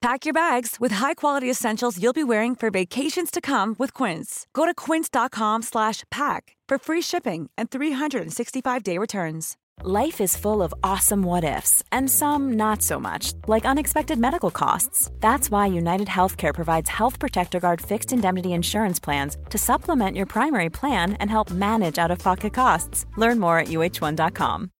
[0.00, 4.46] Pack your bags with high-quality essentials you'll be wearing for vacations to come with Quince.
[4.54, 9.58] Go to quince.com slash pack for free shipping and 365-day returns.
[9.82, 14.50] Life is full of awesome what ifs, and some not so much, like unexpected medical
[14.50, 15.10] costs.
[15.20, 20.26] That's why United Healthcare provides Health Protector Guard fixed indemnity insurance plans to supplement your
[20.26, 23.04] primary plan and help manage out of pocket costs.
[23.16, 24.70] Learn more at uh1.com.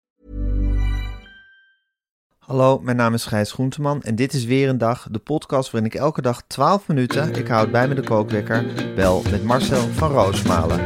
[2.50, 5.90] Hallo, mijn naam is Gijs Groenteman en dit is weer een dag, de podcast waarin
[5.90, 8.64] ik elke dag 12 minuten, ik houd bij me de kookwekker,
[8.94, 10.78] bel met Marcel van Roosmalen.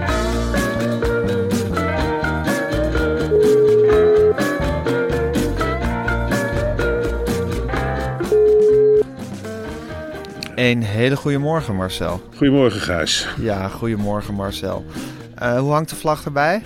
[10.55, 12.21] Een hele goede morgen, Marcel.
[12.37, 13.29] Goedemorgen, Gijs.
[13.41, 14.85] Ja, goedemorgen, Marcel.
[15.43, 16.63] Uh, hoe hangt de vlag erbij?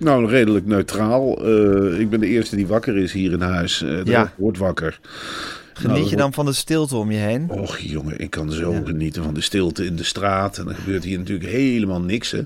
[0.00, 1.48] Nou, redelijk neutraal.
[1.48, 3.82] Uh, ik ben de eerste die wakker is hier in huis.
[3.82, 4.32] Uh, Ja.
[4.36, 5.00] wordt wakker.
[5.74, 7.50] Geniet Nou, je dan van de stilte om je heen?
[7.50, 10.58] Och jongen, ik kan zo genieten van de stilte in de straat.
[10.58, 12.30] En dan gebeurt hier natuurlijk helemaal niks.
[12.30, 12.40] Hè.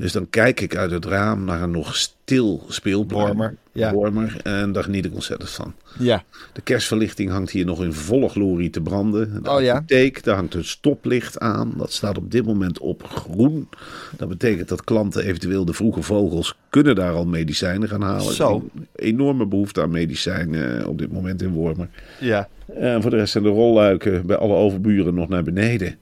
[0.00, 3.26] Dus dan kijk ik uit het raam naar een nog stil speelplein.
[3.26, 3.92] Wormer, ja.
[4.42, 5.74] En daar geniet ik ontzettend van.
[5.98, 6.22] Ja.
[6.52, 9.42] De kerstverlichting hangt hier nog in volle glorie te branden.
[9.42, 9.74] De Oh ja?
[9.74, 11.72] apotheek, daar hangt een stoplicht aan.
[11.76, 13.68] Dat staat op dit moment op groen.
[14.16, 18.34] Dat betekent dat klanten eventueel de vroege vogels kunnen daar al medicijnen gaan halen.
[18.34, 18.70] Zo.
[18.74, 21.88] Een enorme behoefte aan medicijnen eh, op dit moment in Wormer.
[22.20, 22.48] Ja.
[22.74, 25.98] En voor de rest zijn de rolluiken bij alle overburen nog naar beneden.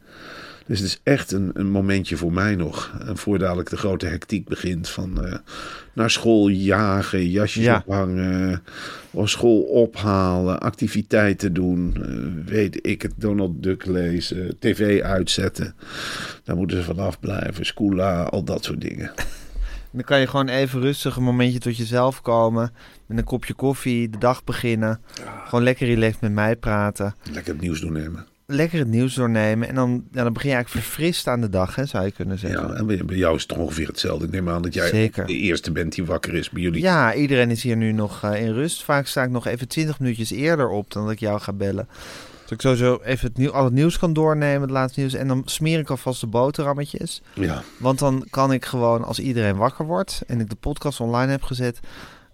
[0.69, 2.92] Dus het is echt een, een momentje voor mij nog.
[3.06, 5.34] En voor dadelijk de grote hectiek begint van eh,
[5.92, 7.83] naar school jagen, jasjes Ja.
[7.86, 8.62] ophangen,
[9.11, 15.74] of school ophalen, activiteiten doen, eh, weet ik het, Donald Duck lezen, tv uitzetten.
[16.45, 19.11] Daar moeten ze vanaf blijven, schoola, al dat soort dingen.
[19.90, 22.73] Dan kan je gewoon even rustig een momentje tot jezelf komen.
[23.06, 25.00] Met een kopje koffie, de dag beginnen.
[25.45, 27.14] Gewoon lekker relaxed met mij praten.
[27.33, 28.27] Lekker het nieuws doornemen.
[28.51, 29.69] Lekker het nieuws doornemen.
[29.69, 32.39] En dan, ja, dan begin je eigenlijk verfrist aan de dag, hè, zou je kunnen
[32.39, 32.69] zeggen.
[32.69, 34.25] Ja, en bij, jou is het toch ongeveer hetzelfde.
[34.25, 35.27] Ik neem aan dat jij Zeker.
[35.27, 36.83] de eerste bent die wakker is bij jullie.
[36.83, 38.83] Ja, iedereen is hier nu nog eh, in rust.
[38.83, 41.89] Vaak sta ik nog even 20 minuutjes eerder op dan dat ik jou ga bellen.
[42.42, 45.15] Dat ik sowieso even het nieuw, al het nieuws kan doornemen, het laatste nieuws.
[45.15, 47.23] En dan smeer ik alvast de boterhammetjes.
[47.35, 47.63] ja.
[47.79, 51.42] Want dan kan ik gewoon, als iedereen wakker wordt en ik de podcast online heb
[51.42, 51.80] gezet,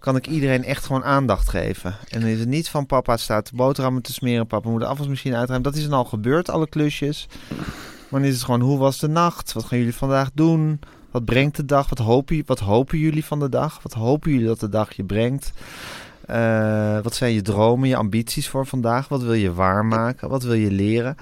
[0.05, 1.95] kan ik iedereen echt gewoon aandacht geven.
[2.09, 5.35] En dan is het niet van papa staat boterhammen te smeren, papa moet de afwasmachine
[5.35, 5.71] uitruimen.
[5.71, 7.27] Dat is dan al gebeurd, alle klusjes.
[8.09, 9.53] Maar dan is het gewoon, hoe was de nacht?
[9.53, 10.79] Wat gaan jullie vandaag doen?
[11.11, 11.89] Wat brengt de dag?
[11.89, 13.79] Wat hopen, wat hopen jullie van de dag?
[13.81, 15.51] Wat hopen jullie dat de dag je brengt?
[16.25, 19.07] Eh, wat zijn je dromen, je ambities voor vandaag?
[19.07, 20.29] Wat wil je waarmaken?
[20.29, 21.15] Wat wil je leren?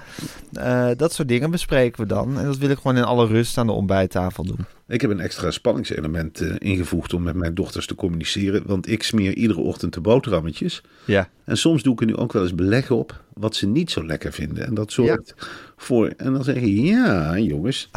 [0.52, 2.38] Eh, dat soort dingen bespreken we dan.
[2.38, 4.64] En dat wil ik gewoon in alle rust aan de ontbijttafel doen.
[4.88, 8.62] Ik heb een extra spanningselement eh, ingevoegd om met mijn dochters te communiceren.
[8.66, 10.82] Want ik smeer iedere ochtend de boterhammetjes.
[11.04, 11.28] Ja.
[11.44, 14.06] En soms doe ik er nu ook wel eens beleg op wat ze niet zo
[14.06, 14.66] lekker vinden.
[14.66, 15.34] En dat zorgt
[15.76, 16.08] voor...
[16.16, 17.90] En dan zeg je, ja jongens,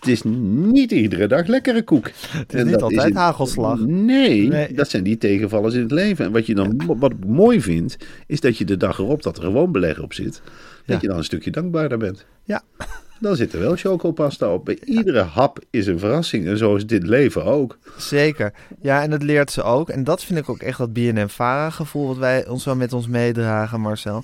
[0.00, 2.10] het is niet iedere dag lekkere koek.
[2.32, 3.78] Het is niet altijd hagelslag.
[3.80, 4.72] Nee, Nee.
[4.74, 6.24] dat zijn die tegenvallers in het leven.
[6.24, 9.36] En wat je dan wat ik mooi vind, is dat je de dag erop dat
[9.36, 10.40] er gewoon beleg op zit,
[10.86, 10.98] dat Ja.
[11.00, 12.24] je dan een stukje dankbaarder bent.
[12.44, 12.62] Ja.
[13.20, 14.64] Dan zit er wel chocopasta op.
[14.64, 16.46] Bij iedere hap is een verrassing.
[16.46, 17.78] En zo is dit leven ook.
[17.96, 18.52] Zeker.
[18.82, 19.88] Ja, en dat leert ze ook.
[19.88, 23.06] En dat vind ik ook echt dat BNM-Vara gevoel wat wij ons wel met ons
[23.08, 24.22] meedragen, Marcel.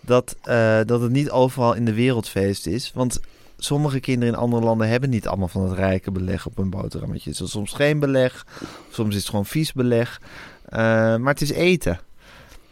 [0.00, 2.90] Dat, eh, dat het niet overal in de wereld feest is.
[2.94, 3.20] Want
[3.58, 7.30] sommige kinderen in andere landen hebben niet allemaal van het rijke beleg op hun boterhammetje.
[7.30, 8.46] Het is soms geen beleg,
[8.90, 10.20] soms is het gewoon vies beleg.
[10.64, 10.78] Eh,
[11.16, 11.98] maar het is eten.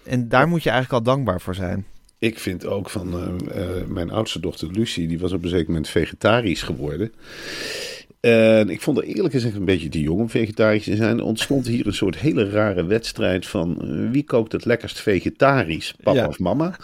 [0.02, 1.86] En daar moet je eigenlijk al dankbaar voor zijn.
[2.18, 5.66] Ik vind ook van eh, eh, mijn oudste dochter Lucie, die was op een zeker
[5.66, 7.12] moment vegetarisch geworden.
[8.20, 11.18] En ik vond haar eerlijk gezegd een beetje te jong om vegetarisch te zijn.
[11.18, 13.78] Er ontstond hier een soort hele rare wedstrijd van
[14.10, 16.26] wie kookt het lekkerst vegetarisch, papa Ja.
[16.26, 16.76] of mama.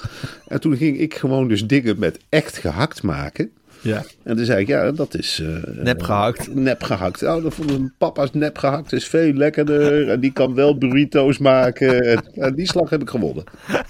[0.47, 3.51] En toen ging ik gewoon dus dingen met echt gehakt maken.
[3.83, 4.05] Ja.
[4.23, 5.41] En toen zei ik, ja, dat is...
[5.43, 6.55] eh, Nep gehakt.
[6.55, 7.21] Nep gehakt.
[7.21, 10.09] Nou, dan vonden papa's nep gehakt is veel lekkerder.
[10.11, 12.01] En die kan wel burrito's maken.
[12.05, 13.45] En, en die slag heb ik gewonnen.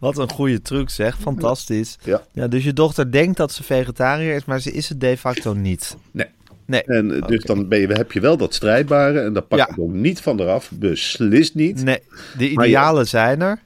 [0.00, 1.18] Wat een goede truc zeg.
[1.18, 1.98] Fantastisch.
[2.04, 2.22] Ja.
[2.32, 5.54] Ja, dus je dochter denkt dat ze vegetariër is, maar ze is het de facto
[5.54, 5.96] niet.
[6.10, 6.26] Nee.
[6.66, 6.82] Nee.
[6.82, 9.20] En eh, dus dan ben je, heb je wel dat strijdbare.
[9.20, 9.68] En daar pak Ja.
[9.68, 10.70] ik ook niet van eraf.
[10.74, 11.84] Beslist niet.
[11.84, 11.98] Nee,
[12.38, 13.58] de idealen zijn er.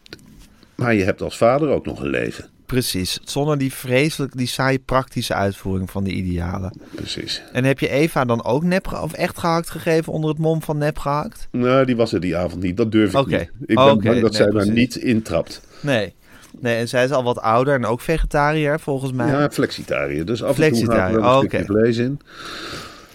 [0.74, 2.48] Maar je hebt als vader ook nog een leven.
[2.68, 3.18] Precies.
[3.24, 6.80] Zonder die vreselijk, die saaie praktische uitvoering van die idealen.
[6.94, 7.42] Precies.
[7.52, 10.78] En heb je Eva dan ook nep of echt gehakt gegeven onder het mom van
[10.78, 11.48] nep gehakt?
[11.50, 12.76] Nou, die was er die avond niet.
[12.76, 13.38] Dat durf ik Oké.
[13.38, 13.50] niet.
[13.66, 15.60] Ik ben bang dat nee, zij daar niet intrapt.
[15.80, 16.14] Nee.
[16.60, 19.28] Nee, en zij is al wat ouder en ook vegetariër volgens mij.
[19.28, 20.24] Ja, flexitariër.
[20.24, 21.64] Dus af en toe gaat er een oh, oké.
[21.64, 22.20] vlees in.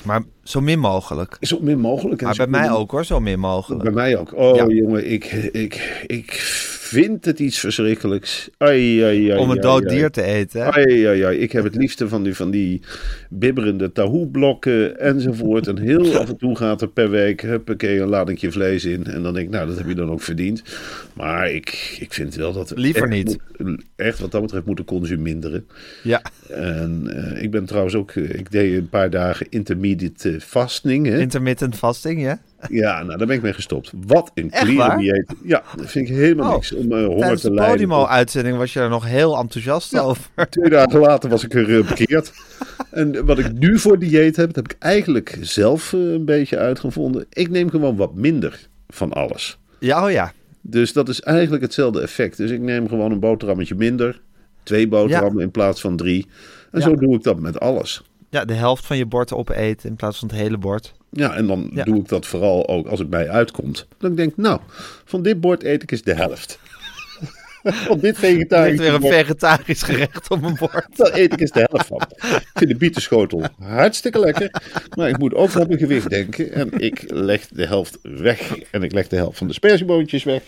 [0.04, 1.38] Maar zo min mogelijk.
[1.42, 2.22] Zo min mogelijk.
[2.22, 3.84] En Maar bij mij min- ook hoor, zo min mogelijk.
[3.84, 4.36] Bij mij ook.
[4.38, 4.66] Oh Ja.
[4.68, 6.32] jongen, ik, ik, ik
[6.94, 8.50] vind het iets verschrikkelijks.
[8.58, 10.72] Ai, ai, ai, Om een dood dier te eten.
[10.74, 11.38] Ai, ai, ai.
[11.38, 12.82] Ik heb het liefste van die, van die
[13.30, 15.68] bibberende tahoe-blokken enzovoort.
[15.68, 19.04] En heel af en toe gaat er per week huppakee, een ladingje vlees in.
[19.06, 20.64] En dan denk ik, nou, dat heb je dan ook verdiend.
[21.14, 22.72] Maar ik, ik vind wel dat...
[22.76, 23.38] Liever echt niet.
[23.58, 25.68] moet- echt wat dat betreft moeten consuminderen.
[26.04, 26.22] Ja.
[26.50, 27.04] En
[27.34, 28.12] eh, ik ben trouwens ook...
[28.12, 31.06] eh, Ik deed een paar dagen intermediate fasting.
[31.06, 31.20] Hè?
[31.20, 32.40] Intermittent fasting, ja?
[32.70, 33.92] Ja, nou, daar ben ik mee gestopt.
[34.08, 34.98] Wat een waar?
[34.98, 35.34] dieet.
[35.44, 36.74] Ja, dat vind ik helemaal Oh, niks.
[36.74, 37.74] Om eh, honger Tijdens te de lijden.
[37.74, 40.24] Podimo-uitzending was je daar nog heel enthousiast over.
[40.50, 42.32] Twee dagen later was ik er eh, bekeerd.
[42.92, 46.58] En wat ik nu voor dieet heb, dat heb ik eigenlijk zelf eh, een beetje
[46.58, 47.26] uitgevonden.
[47.30, 49.58] Ik neem gewoon wat minder van alles.
[49.80, 50.34] Ja, oh ja.
[50.62, 52.38] Dus dat is eigenlijk hetzelfde effect.
[52.38, 54.22] Dus ik neem gewoon een boterhammetje minder.
[54.64, 56.28] Twee boterhammen in plaats van drie.
[56.72, 56.86] En Ja.
[56.86, 58.04] zo doe ik dat met alles.
[58.34, 60.94] Ja, de helft van je bord opeten in plaats van het hele bord.
[61.10, 61.84] Ja, en dan Ja.
[61.84, 63.88] doe ik dat vooral ook als het mij uitkomt.
[63.98, 64.60] Dan denk ik, nou,
[65.06, 66.60] van dit bord eet ik eens de helft.
[67.64, 70.86] van dit ligt vegetarisch weer een bord, vegetarisch gerecht op mijn bord.
[70.96, 72.02] daar eet ik eens de helft van.
[72.22, 74.62] Ik vind de bietenschotel hartstikke lekker.
[74.98, 76.52] Maar ik moet ook op mijn gewicht denken.
[76.52, 78.56] En ik leg de helft weg.
[78.72, 80.42] En ik leg de helft van de spersieboontjes weg.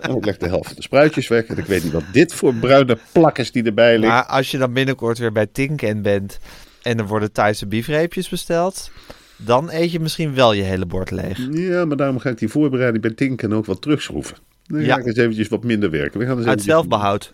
[0.00, 1.44] En ik leg de helft van de spruitjes weg.
[1.46, 4.08] En ik weet niet wat dit voor bruine plakkers die erbij liggen.
[4.08, 6.38] Maar als je dan binnenkort weer bij Tinken bent
[6.82, 8.90] en er worden Thaise biefreepjes besteld,
[9.36, 11.38] dan eet je misschien wel je hele bord leeg.
[11.52, 14.36] Ja, maar daarom ga ik die voorbereiding bij Tinken ook wat terugschroeven.
[14.66, 14.94] Dan Ja.
[14.94, 16.18] ga ik eens eventjes wat minder werken.
[16.20, 17.32] We gaan eens Uit eventjes- zelfbehoud.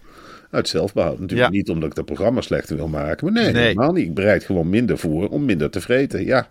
[0.50, 1.18] Uit zelfbehoud.
[1.20, 1.56] Natuurlijk Ja.
[1.56, 3.24] niet omdat ik dat programma slechter wil maken.
[3.32, 3.62] Maar nee, Nee.
[3.62, 4.06] helemaal niet.
[4.06, 6.24] Ik bereid gewoon minder voor om minder te vreten.
[6.24, 6.48] Ja,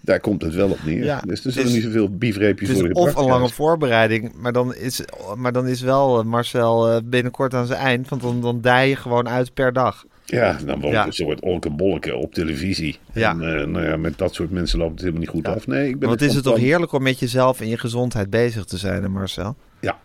[0.00, 1.04] daar komt het wel op neer.
[1.04, 4.74] Ja, dus er zullen niet zoveel biefreepjes is worden of een lange voorbereiding, maar dan
[4.74, 5.02] is,
[5.36, 8.88] maar dan is wel eh, Marcel eh, binnenkort aan zijn eind, want dan, dan dij
[8.88, 10.04] je gewoon uit per dag.
[10.30, 11.06] Ja, dan wordt Ja.
[11.06, 11.40] een soort
[12.14, 12.98] op televisie.
[13.12, 13.30] Ja.
[13.30, 15.52] En eh, nou ja, met dat soort mensen loopt het helemaal niet goed Ja.
[15.52, 15.66] af.
[15.66, 18.64] Nee, ik ben Want is het toch heerlijk om met jezelf en je gezondheid bezig
[18.64, 19.56] te zijn, hè, Marcel?
[19.80, 19.98] Ja,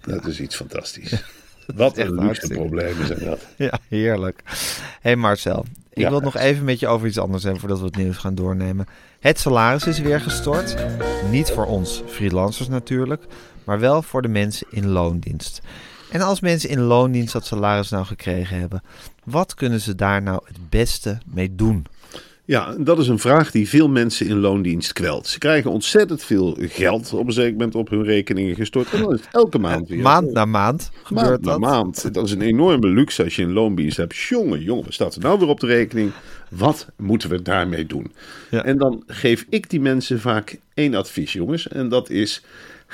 [0.00, 1.22] dat is iets fantastisch.
[1.74, 3.46] Wat een luxe problemen zijn dat.
[3.56, 4.42] Ja, heerlijk.
[4.44, 4.54] Hé
[5.00, 7.84] hey Marcel, ik wil het nog even met je over iets anders hebben voordat we
[7.84, 8.86] het nieuws gaan doornemen.
[9.20, 10.76] Het salaris is weer gestort.
[11.30, 13.24] Niet voor ons freelancers natuurlijk,
[13.64, 15.60] maar wel voor de mensen in loondienst.
[16.10, 18.82] En als mensen in loondienst dat salaris nou gekregen hebben,
[19.24, 21.86] wat kunnen ze daar nou het beste mee doen?
[22.44, 25.26] Ja, dat is een vraag die veel mensen in loondienst kwelt.
[25.26, 28.92] Ze krijgen ontzettend veel geld op een zeker moment op hun rekeningen gestort.
[28.92, 30.02] En dan is het elke maand weer.
[30.02, 31.60] Maand na maand gebeurt Maand na dat.
[31.60, 32.14] maand.
[32.14, 34.16] Dat is een enorme luxe als je een loondienst hebt.
[34.16, 36.12] Jongen, jongen, wat staat er nou weer op de rekening?
[36.50, 38.12] Wat moeten we daarmee doen?
[38.50, 38.64] Ja.
[38.64, 41.68] En dan geef ik die mensen vaak één advies, jongens.
[41.68, 42.44] En dat is,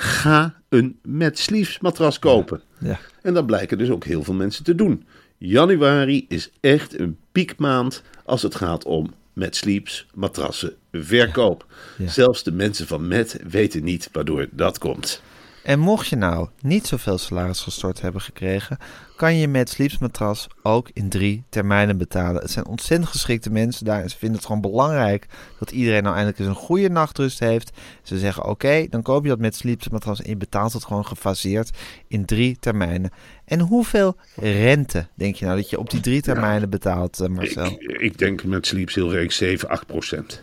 [0.03, 0.99] ga een
[1.33, 2.61] sleeves matras kopen.
[2.79, 3.01] Ja.
[3.23, 5.07] En dat blijken dus ook heel veel mensen te doen.
[5.39, 11.67] Januari is echt een piekmaand als het gaat om met sleeps, matrassen, verkoop.
[11.99, 12.09] Ja.
[12.09, 15.23] Zelfs de mensen van Met weten niet waardoor dat komt.
[15.63, 18.79] En mocht je nou niet zoveel salaris gestort hebben gekregen,
[19.17, 22.43] kan je met Sleepsmatras ook in drie termijnen betalen.
[22.43, 25.27] Het zijn ontzettend geschikte mensen daar en ze vinden het gewoon belangrijk
[25.59, 27.71] dat iedereen nou eindelijk eens een goede nachtrust heeft.
[28.03, 31.71] Ze zeggen oké, dan koop je dat met Sleepsmatras en je betaalt het gewoon gefaseerd
[32.09, 33.11] in drie termijnen.
[33.45, 37.67] En hoeveel rente denk je nou dat je op die drie termijnen betaalt, eh, Marcel?
[37.67, 40.41] Ik, ik denk met Sleeps heel erg 7, 8 procent.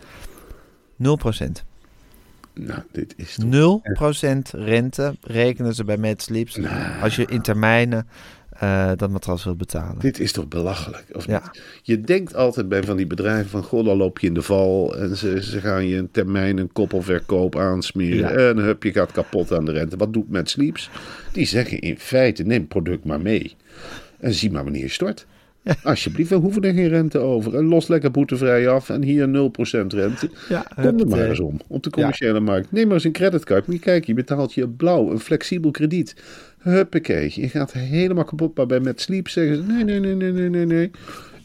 [0.96, 1.64] 0 procent.
[2.66, 3.80] Nou, dit is toch...
[4.22, 6.58] 0% rente rekenen ze bij MedSleeps
[7.02, 8.06] als je in termijnen
[8.50, 9.98] eh, dat matras wilt betalen.
[9.98, 11.04] Dit is toch belachelijk?
[11.12, 11.40] Of Ja.
[11.42, 11.62] niet?
[11.82, 13.62] Je denkt altijd bij van die bedrijven van...
[13.62, 16.72] Goh, dan loop je in de val en ze, ze gaan je een termijn een
[16.72, 18.18] koppelverkoop aansmeren.
[18.18, 18.48] Ja.
[18.48, 19.96] En hup, je gaat kapot aan de rente.
[19.96, 20.90] Wat doet met Sleeps?
[21.32, 23.56] Die zeggen in feite, neem het product maar mee.
[24.18, 25.26] En zie maar wanneer je stort.
[25.82, 27.56] Alsjeblieft, we hoeven er geen rente over.
[27.56, 28.90] En los lekker boetevrij af.
[28.90, 29.30] En hier 0%
[29.86, 30.30] rente.
[30.48, 31.60] Ja, Kom er maar eens om.
[31.66, 32.72] Op de commerciële markt.
[32.72, 33.66] Neem maar eens een creditcard.
[33.66, 35.10] Moet je kijken, je betaalt je blauw.
[35.10, 36.16] Een flexibel krediet.
[36.58, 37.32] Huppakee.
[37.34, 38.56] Je gaat helemaal kapot.
[38.56, 39.62] Maar bij Met Sleep zeggen ze...
[39.62, 40.90] Nee, nee, nee, nee, nee, nee, nee.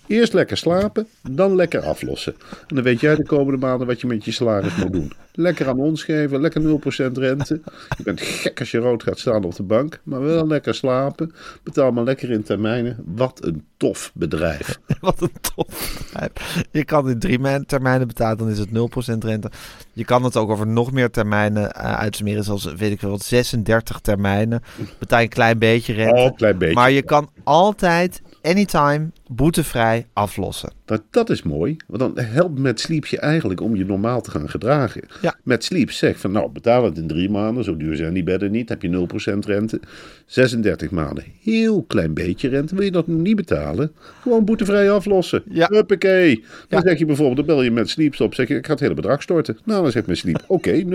[0.08, 2.36] Eerst lekker slapen, dan lekker aflossen.
[2.68, 5.12] En dan weet jij de komende maanden wat je met je salaris moet doen.
[5.34, 7.62] Lekker aan ons geven, lekker 0% rente.
[7.98, 11.34] Je bent gek als je rood gaat staan op de bank, maar wel lekker slapen.
[11.64, 12.98] Betaal maar lekker in termijnen.
[13.06, 14.80] Wat een tof bedrijf.
[15.02, 16.64] Wat een tof bedrijf.
[16.72, 19.52] Je kan in drie mijn- termijnen betalen, dan is het 0% rente.
[19.94, 23.24] Je kan het ook over nog meer termijnen uh, uitsmeren, zoals weet ik wel, wat
[23.24, 24.62] 36 termijnen.
[25.00, 26.16] Betaal je een klein beetje rente.
[26.20, 26.76] Oh, een klein beetje.
[26.76, 30.72] Maar je kan altijd anytime, boetevrij aflossen.
[30.86, 34.32] Nou, dat is mooi, want dan helpt met Sleeps je eigenlijk om je normaal te
[34.32, 35.02] gaan gedragen.
[35.22, 35.36] Ja.
[35.44, 38.52] Met Sleeps zeg van, nou, betaal het in drie maanden, zo duur zijn die bedden
[38.52, 39.80] niet, heb je 0% rente.
[40.26, 43.92] 36 maanden, heel klein beetje rente, wil je dat niet betalen?
[44.22, 45.44] Gewoon boetevrij aflossen.
[45.50, 45.68] Ja.
[45.72, 46.36] Huppakee.
[46.68, 46.90] Dan Ja.
[46.90, 48.94] zeg je bijvoorbeeld, dan bel je met Sleeps op, zeg je, ik ga het hele
[48.94, 49.58] bedrag storten.
[49.64, 50.88] Nou, dan zegt mijn Sleep, oké, 0%.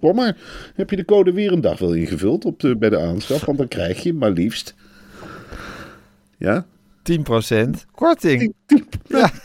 [0.00, 0.36] Kom maar.
[0.74, 3.58] Heb je de code weer een dag wel ingevuld op de, bij de aanschaf, want
[3.58, 4.74] dan krijg je maar liefst...
[6.40, 6.66] Ja,
[7.02, 8.54] 10% korting.
[9.08, 9.30] ja.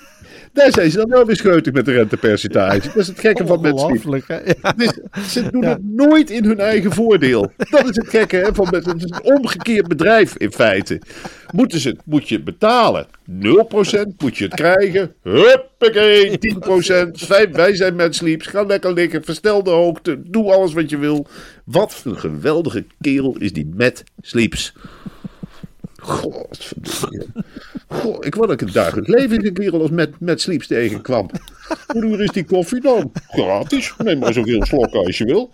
[0.53, 2.87] Daar zijn ze dan wel weer scheutig met de rentepercentage.
[2.87, 3.61] Dat is het gekke van?
[4.27, 4.73] Ja.
[4.77, 4.91] Dus
[5.33, 5.69] ze doen Ja.
[5.69, 7.51] het nooit in hun eigen voordeel.
[7.57, 11.01] Dat is het gekke hè, van met het is een omgekeerd bedrijf in feite.
[11.51, 13.07] Moeten ze, moet je betalen?
[13.07, 13.11] 0%
[14.17, 15.13] moet je het krijgen.
[15.21, 16.37] Huppakee,
[17.07, 17.11] 10%.
[17.11, 18.47] Vijf, wij zijn met Sleeps.
[18.47, 19.23] Ga lekker liggen.
[19.23, 20.21] Verstel de hoogte.
[20.25, 21.27] Doe alles wat je wil.
[21.65, 24.73] Wat een geweldige kerel is die met Sleeps.
[26.05, 27.25] Godverdomme.
[28.19, 31.29] Ik wou dat ik het dagelijks leven een kerel als met, met Sleeps tegenkwam.
[31.87, 33.11] Hoe duur is die koffie dan?
[33.27, 33.93] Gratis.
[33.97, 35.51] Neem maar zoveel slokken als je wil.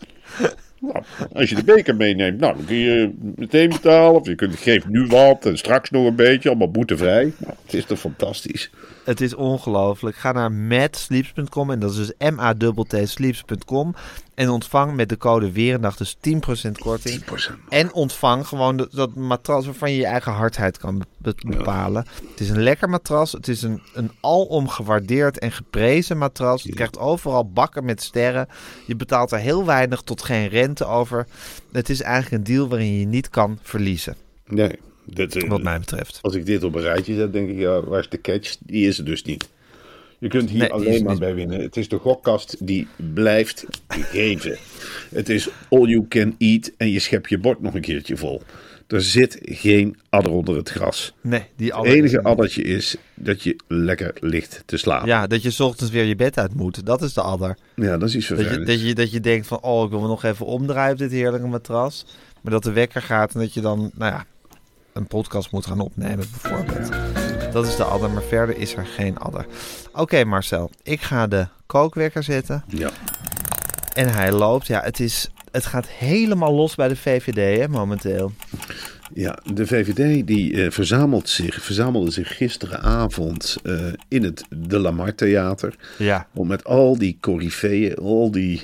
[0.79, 1.03] Nou,
[1.33, 4.19] als je de beker meeneemt, nou, dan kun je meteen betalen.
[4.19, 6.49] Of je kunt, geef nu wat en straks nog een beetje.
[6.49, 7.33] Allemaal boetevrij.
[7.37, 8.69] Nou, het is toch fantastisch.
[9.03, 10.15] Het is ongelooflijk.
[10.15, 12.53] Ga naar matsleeps.com en dat is dus m a
[12.87, 13.95] t sleeps.com
[14.33, 17.23] en ontvang met de code Weerendag dus 10% korting.
[17.23, 17.25] 10%.
[17.69, 22.05] En ontvang gewoon de- dat matras waarvan je je eigen hardheid kan be- be- bepalen.
[22.31, 23.31] Het is een lekker matras.
[23.31, 26.63] Het is een, een alom gewaardeerd en geprezen matras.
[26.63, 28.47] Je krijgt overal bakken met sterren.
[28.87, 31.27] Je betaalt er heel weinig tot geen rente over.
[31.71, 34.15] Het is eigenlijk een deal waarin je je niet kan verliezen,
[34.45, 34.79] Nee,
[35.15, 36.19] dat, eh, wat mij betreft.
[36.21, 38.55] als ik dit op een rijtje zet, denk ik, ja, waar is de catch?
[38.59, 39.49] Die is er dus niet.
[40.19, 41.61] Je kunt hier Nee, alleen maar bij winnen.
[41.61, 44.57] Het is de gokkast die blijft geven.
[45.11, 48.41] Het is all you can eat en je schept je bord nog een keertje vol.
[48.87, 51.13] Er zit geen adder onder het gras.
[51.21, 55.07] Nee, die Het andere is enige er addertje is dat je lekker ligt te slapen.
[55.07, 56.85] Ja, dat je 's ochtends weer je bed uit moet.
[56.85, 57.57] Dat is de adder.
[57.75, 58.71] Ja, dat is iets Dat je, vervelends.
[58.71, 61.11] dat, je, dat je denkt van, oh, ik wil me nog even omdraaien op dit
[61.11, 62.05] heerlijke matras.
[62.41, 64.25] Maar dat de wekker gaat en dat je dan, nou ja,
[64.93, 66.89] een podcast moet gaan opnemen bijvoorbeeld.
[67.53, 69.45] Dat is de adder, maar verder is er geen adder.
[69.93, 72.63] Oké Marcel, ik ga de kookwekker zetten.
[72.67, 72.89] Ja.
[73.93, 74.67] En hij loopt.
[74.67, 78.31] Ja, het, is, het gaat helemaal los bij de VVD hè, momenteel.
[79.13, 85.15] Ja, de VVD die eh, verzamelt zich, verzamelde zich gisteravond eh, in het De Lamar
[85.15, 85.75] Theater.
[85.97, 88.61] Ja, Om met al die coryfeeën, al die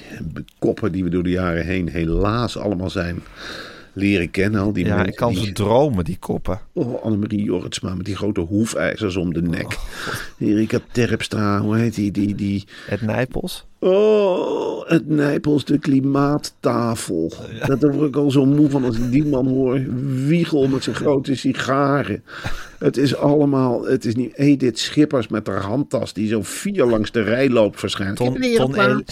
[0.60, 3.24] koppen die we door de jaren heen helaas allemaal zijn
[3.98, 4.62] leren kennen.
[4.62, 6.60] Al die ja mensen ik kan die- ze dromen, die koppen.
[6.74, 9.66] Oh, Annemarie Jorritsma met die grote hoefijzers om de nek.
[9.66, 12.12] Oh, Erika Terpstra, hoe heet die?
[12.12, 13.66] die, die Het Nijpels.
[13.80, 17.32] Oh, het Nijpels, de klimaattafel.
[17.66, 19.82] Dat daar word ik al zo moe van als ik die man hoor.
[20.26, 22.24] Wiegel met zijn grote sigaren.
[22.80, 27.12] Het is allemaal, het is niet Edith Schippers met haar handtas die zo vier langs
[27.12, 28.20] de rij loopt waarschijnlijk.
[28.20, 29.04] Ton, ton.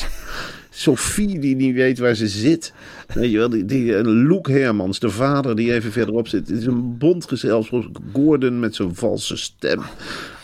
[0.78, 2.74] Sophie die niet weet waar ze zit.
[3.14, 6.48] Weet je wel, die, die, Loek Hermans, de vader die even verderop zit.
[6.48, 7.98] Het is een bondgezelschap.
[8.14, 9.82] Gordon met zijn valse stem.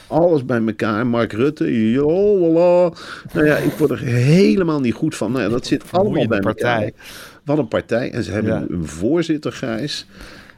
[0.08, 1.08] Alles bij elkaar.
[1.08, 1.90] Mark Rutte.
[1.92, 2.98] Jo, voilà.
[3.34, 5.32] Nou ja, ik word er helemaal niet goed van.
[5.32, 6.54] Nou ja, dat zit allemaal bij elkaar.
[6.54, 6.94] partij.
[7.46, 8.12] Wat een partij.
[8.12, 8.66] En ze hebben Ja.
[8.70, 10.06] een voorzitter, Gijs.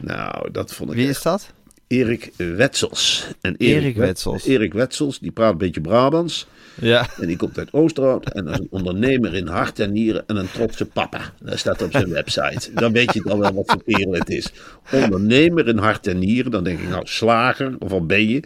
[0.01, 1.53] Nou, dat vond ik Wie echt- is dat?
[1.97, 3.27] Erik Wetsels.
[3.41, 4.45] En Erik Wet- Wetsels.
[4.45, 6.47] Erik Wetsels, die praat een beetje Brabants.
[6.81, 7.07] Ja.
[7.19, 10.51] En die komt uit Oosterhout en is een ondernemer in hart en nieren en een
[10.51, 11.21] trotse papa.
[11.41, 12.69] Dat staat op zijn website.
[12.73, 14.51] Dan weet je dan wel wat voor kerel het is.
[14.91, 18.43] Ondernemer in hart en nieren, dan denk ik nou slager, of wat ben je?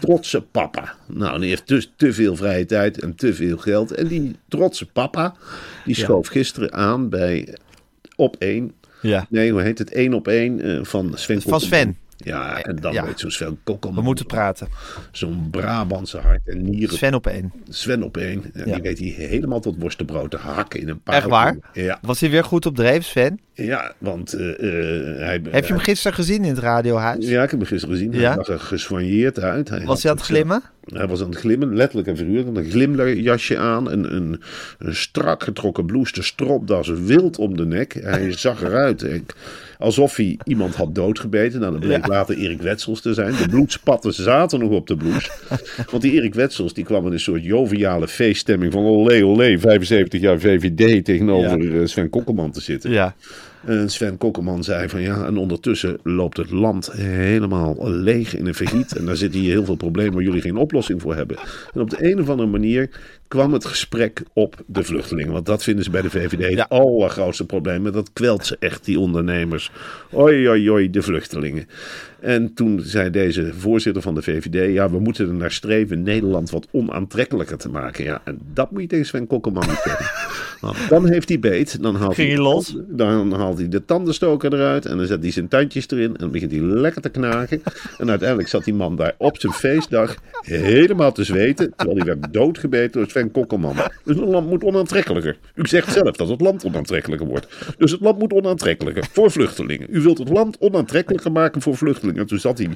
[0.00, 0.94] Trotse papa.
[1.06, 3.92] Nou, die heeft dus te veel vrije tijd en te veel geld.
[3.92, 5.34] En die trotse papa,
[5.84, 7.56] die schoof gisteren aan bij
[8.16, 8.72] Op 1.
[9.02, 9.26] ja.
[9.30, 9.92] Nee, hoe heet het?
[9.92, 11.60] 1 op 1 eh, van Sven Van.
[11.60, 11.96] Sven.
[12.26, 13.04] Ja, en dan Ja.
[13.04, 13.98] weet zo'n Sven Kokkelman.
[13.98, 14.68] We moeten praten.
[15.12, 17.52] Zo'n Brabantse hart en nieren Sven op één.
[17.68, 18.44] Sven op één.
[18.54, 18.72] En Ja.
[18.74, 21.54] Die weet hij helemaal tot worstenbrood te hakken in een paar Echt waar?
[21.54, 21.84] uur.
[21.84, 23.40] Ja, Was hij weer goed op dreef, Sven?
[23.64, 25.40] Ja want eh, eh, hij...
[25.50, 27.28] Heb je hem gisteren gezien in het radiohuis?
[27.28, 28.12] Ja, ik heb hem gisteren gezien.
[28.12, 28.34] Ja?
[28.34, 29.68] Hij zag er gesoigneerd uit.
[29.68, 30.62] Hij Was hij aan het glimmen?
[30.86, 32.56] Hij was aan het glimmen, letterlijk en figuurlijk.
[32.56, 34.40] Een glimlerjasje aan, een, een,
[34.78, 37.92] een strak getrokken blouse, de stropdas wild om de nek.
[38.02, 39.34] Hij zag eruit ik-
[39.78, 41.60] alsof hij iemand had doodgebeten.
[41.60, 42.12] Nou, dat bleek Ja.
[42.12, 43.34] later Erik Wetsels te zijn.
[43.36, 45.30] De bloedspatten zaten nog op de blouse.
[45.90, 50.20] Want die Erik Wetsels die kwam in een soort joviale feeststemming van olé olé, 75
[50.20, 52.90] jaar VVD tegenover eh, Sven Kokkelman te zitten.
[52.90, 53.14] Ja.
[53.66, 58.54] En Sven Kokkelman zei van ja, en ondertussen loopt het land helemaal leeg in een
[58.54, 58.96] vergiet.
[58.96, 61.36] En daar zitten hier heel veel problemen waar jullie geen oplossing voor hebben.
[61.74, 62.90] En op de een of andere manier
[63.28, 65.32] kwam het gesprek op de vluchtelingen.
[65.32, 66.60] Want dat vinden ze bij de VVD Ja.
[66.62, 67.86] het allergrootste probleem.
[67.86, 69.70] En dat kwelt ze echt, die ondernemers.
[70.10, 71.68] Oi, oi, oi, de vluchtelingen.
[72.20, 74.72] En toen zei deze voorzitter van de VVD...
[74.74, 78.04] ja, we moeten er naar streven Nederland wat onaantrekkelijker te maken.
[78.04, 80.06] Ja, en dat moet je tegen Sven Kokkelman niet zeggen.
[80.88, 81.82] Dan heeft hij beet.
[81.82, 82.76] Dan haalt Ging hij los?
[82.88, 84.86] Dan haalt hij de tandenstoker eruit.
[84.86, 86.12] En dan zet hij zijn tandjes erin.
[86.12, 87.62] En dan begint hij lekker te knagen.
[87.98, 90.16] En uiteindelijk zat die man daar op zijn feestdag...
[90.40, 91.72] helemaal te zweten.
[91.76, 93.76] Terwijl hij werd doodgebeten door Sven Kokkelman.
[94.04, 95.36] Dus het land moet onaantrekkelijker.
[95.54, 97.46] U zegt zelf dat het land onaantrekkelijker wordt.
[97.78, 99.86] Dus het land moet onaantrekkelijker voor vluchtelingen.
[99.90, 102.20] U wilt het land onaantrekkelijker maken voor vluchtelingen.
[102.20, 102.68] En toen zat hij,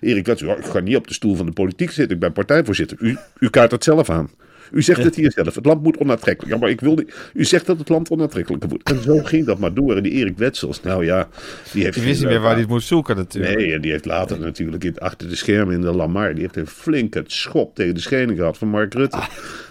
[0.00, 2.14] Erik Wetzel, "Ja, ik ga niet op de stoel van de politiek zitten.
[2.14, 2.96] Ik ben partijvoorzitter.
[3.00, 4.30] U, u kaart dat zelf aan.
[4.72, 5.54] U zegt het hier zelf.
[5.54, 6.54] Het land moet onaantrekkelijk.
[6.54, 7.14] Ja, maar ik wil niet.
[7.34, 8.90] U zegt dat het land onaantrekkelijker wordt.
[8.90, 9.96] En zo ging dat maar door.
[9.96, 11.28] En die Erik Wetsels, nou ja,
[11.72, 11.94] die heeft.
[11.94, 13.56] Die wist niet meer waar hij het moest zoeken natuurlijk.
[13.56, 16.32] Nee, en die heeft later natuurlijk in, achter de schermen in de Lamar.
[16.32, 19.18] Die heeft een flinke schop tegen de schenen gehad van Mark Rutte.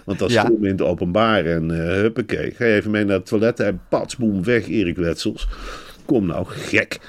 [0.05, 0.49] Want dat ja.
[0.61, 2.51] in het openbaar en eh huppakee.
[2.51, 5.47] Ga je even mee naar het toilet en patsboom weg, Erik Wetsels.
[6.05, 6.99] Kom nou, gek.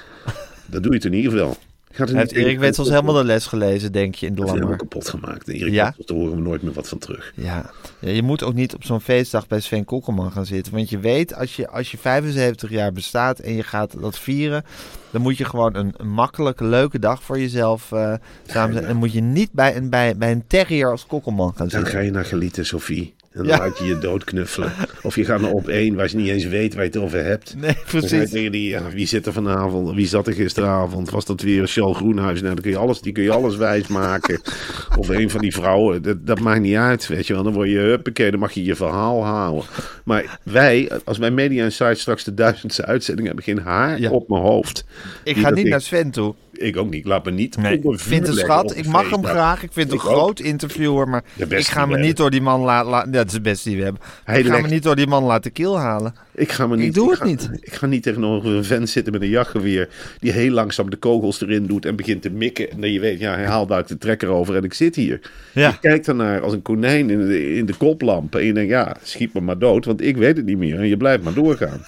[0.65, 1.57] Dat doe je het in ieder geval.
[1.95, 4.75] Gaat er Heeft Erik Wetsels helemaal de les gelezen, denk je, in de is helemaal
[4.75, 5.47] kapot gemaakt.
[5.47, 5.85] En Erik Ja?
[5.85, 7.33] Wetsels, daar horen we nooit meer wat van terug.
[7.35, 7.71] Ja.
[7.99, 10.73] ja, je moet ook niet op zo'n feestdag bij Sven Kokkelman gaan zitten.
[10.73, 14.63] Want je weet, als je, als je 75 jaar bestaat en je gaat dat vieren...
[15.11, 18.13] dan moet je gewoon een, een makkelijke, leuke dag voor jezelf eh
[18.45, 18.83] samen zijn.
[18.85, 21.69] En dan moet je niet bij een, bij, bij een terrier als Kokkelman gaan Dan
[21.69, 21.91] zitten.
[21.91, 23.13] ga je naar gelieten, Sophie.
[23.35, 24.71] En dan laat je je doodknuffelen.
[25.01, 27.23] Of je gaat naar op één waar ze niet eens weet waar je het over
[27.23, 27.55] hebt.
[27.57, 28.29] Nee, je precies.
[28.29, 29.95] tegen die, ja, wie zit er vanavond?
[29.95, 31.09] Wie zat er gisteravond?
[31.09, 32.41] Was dat weer Charles Groenhuis?
[32.41, 34.41] Nou, dan kun je alles, die kun je alles wijs maken.
[34.99, 36.01] Of een van die vrouwen.
[36.01, 37.43] Dat, dat maakt niet uit, weet je wel.
[37.43, 39.63] Dan word je, huppakee, dan mag je je verhaal houden.
[40.03, 44.09] Maar wij, als wij Media Insight straks de duizendste uitzending hebben, geen haar Ja.
[44.11, 44.85] op mijn hoofd.
[45.23, 46.35] Ik ga niet naar Sven toe.
[46.57, 46.99] Ik ook niet.
[46.99, 48.77] Ik laat me niet Nee, ik vind het schat.
[48.77, 49.63] Ik mag hem graag.
[49.63, 50.17] Ik vind het Ik een ook.
[50.17, 51.07] groot interviewer.
[51.09, 52.89] Maar ik ga me niet door die man laten...
[52.89, 54.01] La dat is de beste die we hebben.
[54.23, 56.15] Hij ik ga me niet door die man laten keel halen.
[56.35, 56.93] Ik ga me niet.
[56.93, 57.49] doe het ga- niet.
[57.61, 59.89] Ik ga niet tegenover een vent zitten met een jachtgeweer.
[60.19, 62.71] die heel langzaam de kogels erin doet en begint te mikken.
[62.71, 65.19] En dat je weet, ja, hij haalt uit de trekker over en ik zit hier.
[65.51, 65.67] Ja.
[65.69, 68.35] Je kijkt ernaar als een konijn in de, in de koplamp.
[68.35, 70.79] En je denkt, ja, schiet me maar dood, want ik weet het niet meer.
[70.79, 71.81] En je blijft maar doorgaan.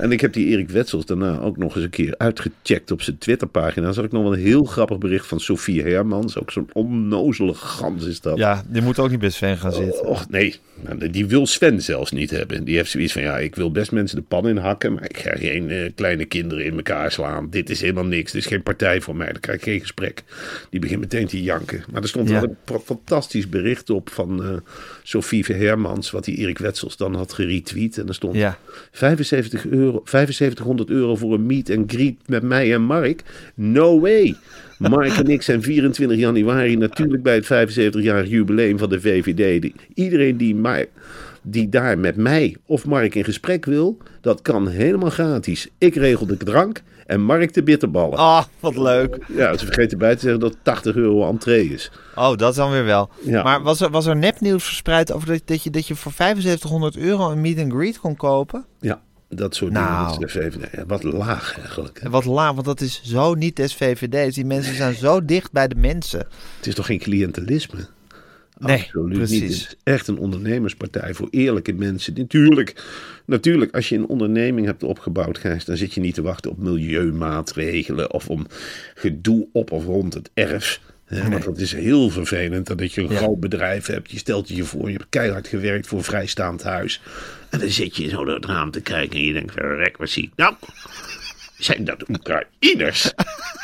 [0.00, 3.18] En ik heb die Erik Wetsels daarna ook nog eens een keer uitgecheckt op zijn
[3.18, 3.84] Twitterpagina.
[3.84, 6.38] Dan zag ik nog wel een heel grappig bericht van Sofie Hermans.
[6.38, 8.38] Ook zo'n onnozele gans is dat.
[8.38, 10.06] Ja, die moet ook niet bij Sven gaan zitten.
[10.06, 12.64] Och nee, Nou, die wil Sven zelfs niet hebben.
[12.64, 15.18] Die heeft zoiets van, ja, ik wil best mensen de pan in hakken, maar ik
[15.18, 17.50] ga geen eh, kleine kinderen in elkaar slaan.
[17.50, 20.22] Dit is helemaal niks, dit is geen partij voor mij, dan krijg ik geen gesprek.
[20.70, 21.84] Die begint meteen te janken.
[21.92, 22.40] Maar er stond Ja.
[22.40, 24.56] wel een fantastisch bericht op van eh
[25.10, 27.98] Sofie Hermans, wat die Erik Wetsels dan had geretweet.
[27.98, 28.58] En er stond Ja.
[28.90, 33.22] 75 euro, 7500 euro voor een meet and greet met mij en Mark.
[33.54, 34.36] No way.
[34.78, 39.72] Mark en ik zijn 24 januari natuurlijk bij het 75-jarig jubileum van de VVD.
[39.94, 40.86] Iedereen die, maar,
[41.42, 45.68] die daar met mij of Mark in gesprek wil, dat kan helemaal gratis.
[45.78, 48.18] Ik regel de drank en Mark de bitterballen.
[48.18, 49.24] Oh, wat leuk.
[49.28, 51.90] Ja, ze vergeten bij te zeggen dat 80 euro entree is.
[52.14, 53.10] Oh, dat dan weer wel.
[53.24, 53.42] Ja.
[53.42, 56.96] Maar was er, was er nepnieuws verspreid over dat, dat, je, dat je voor 7500
[56.96, 58.64] euro een meet and greet kon kopen?
[58.80, 60.12] Ja, dat soort Nou.
[60.12, 60.84] dingen VVD.
[60.86, 62.00] Wat laag eigenlijk.
[62.02, 62.10] hè.
[62.10, 64.34] Wat laag, want dat is zo niet des VVD's.
[64.34, 66.26] Die mensen zijn zo dicht bij de mensen.
[66.56, 67.86] Het is toch geen cliëntelisme?
[68.60, 69.40] Nee, Absoluut precies.
[69.40, 69.50] niet.
[69.50, 72.14] Het is echt een ondernemerspartij voor eerlijke mensen.
[72.16, 72.84] Natuurlijk,
[73.24, 76.58] natuurlijk, als je een onderneming hebt opgebouwd, Gijs, dan zit je niet te wachten op
[76.58, 78.46] milieumaatregelen of om
[78.94, 80.80] gedoe op of rond het erf.
[81.30, 83.16] Want dat is heel vervelend dat je een Ja.
[83.16, 84.10] groot bedrijf hebt.
[84.10, 87.00] Je stelt je voor, je hebt keihard gewerkt voor een vrijstaand huis.
[87.50, 90.08] En dan zit je zo door het raam te kijken en je denkt, verrek, wat
[90.08, 90.54] zie ik nou?
[91.60, 93.12] Zijn dat Oekraïners?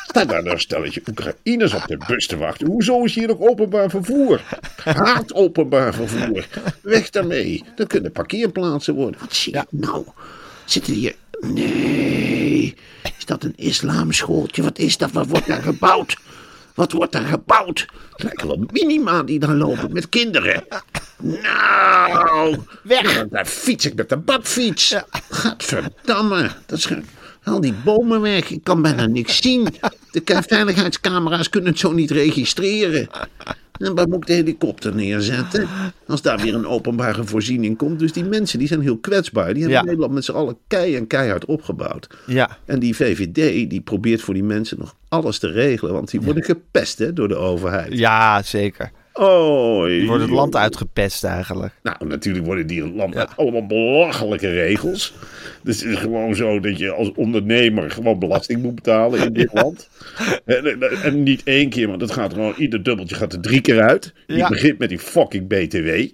[0.07, 2.67] Staan daar nou een stelletje Oekraïners op de bus te wachten?
[2.67, 4.41] Hoezo is hier nog openbaar vervoer?
[4.85, 6.47] Haat openbaar vervoer.
[6.83, 7.65] Weg daarmee.
[7.75, 9.21] Dan kunnen parkeerplaatsen worden.
[9.21, 10.07] Wat zie ik nou?
[10.65, 11.15] Zitten hier...
[11.41, 12.75] Nee.
[13.19, 14.63] Is dat een islamschooltje?
[14.63, 15.11] Wat is dat?
[15.11, 16.17] Wat wordt daar gebouwd?
[16.75, 17.87] Wat wordt daar gebouwd?
[18.13, 20.65] Het lijken wel minima die daar lopen met kinderen.
[21.23, 23.29] Nou, weg!
[23.29, 24.95] daar fiets ik met de bakfiets.
[25.31, 26.51] Gadverdamme.
[26.67, 26.89] Dat is,
[27.47, 28.51] haal die bomen weg.
[28.51, 29.67] Ik kan bijna niks zien.
[30.11, 33.09] De veiligheidscamera's kunnen het zo niet registreren.
[33.79, 35.69] En waar moet ik de helikopter neerzetten?
[36.07, 37.99] Als daar weer een openbare voorziening komt.
[37.99, 39.55] Dus die mensen die zijn heel kwetsbaar.
[39.55, 39.85] Die hebben Ja.
[39.85, 42.09] Nederland met z'n allen kei en keihard opgebouwd.
[42.27, 42.59] Ja.
[42.65, 45.95] En die VVD die probeert voor die mensen nog alles te regelen.
[45.95, 47.99] Want die worden gepest hè, door de overheid.
[47.99, 48.91] Ja, zeker.
[49.19, 51.73] Oh, Je wordt het land uitgepest eigenlijk.
[51.83, 55.15] nou, natuurlijk worden die land met allemaal belachelijke regels.
[55.63, 59.53] Dus het is gewoon zo dat je als ondernemer gewoon belasting moet betalen in dit
[59.53, 59.89] land.
[60.45, 63.81] En, en- niet één keer, want het gaat gewoon, ieder dubbeltje gaat er drie keer
[63.83, 64.13] uit.
[64.27, 64.49] Je Ja.
[64.49, 66.07] begint met die fucking BTW.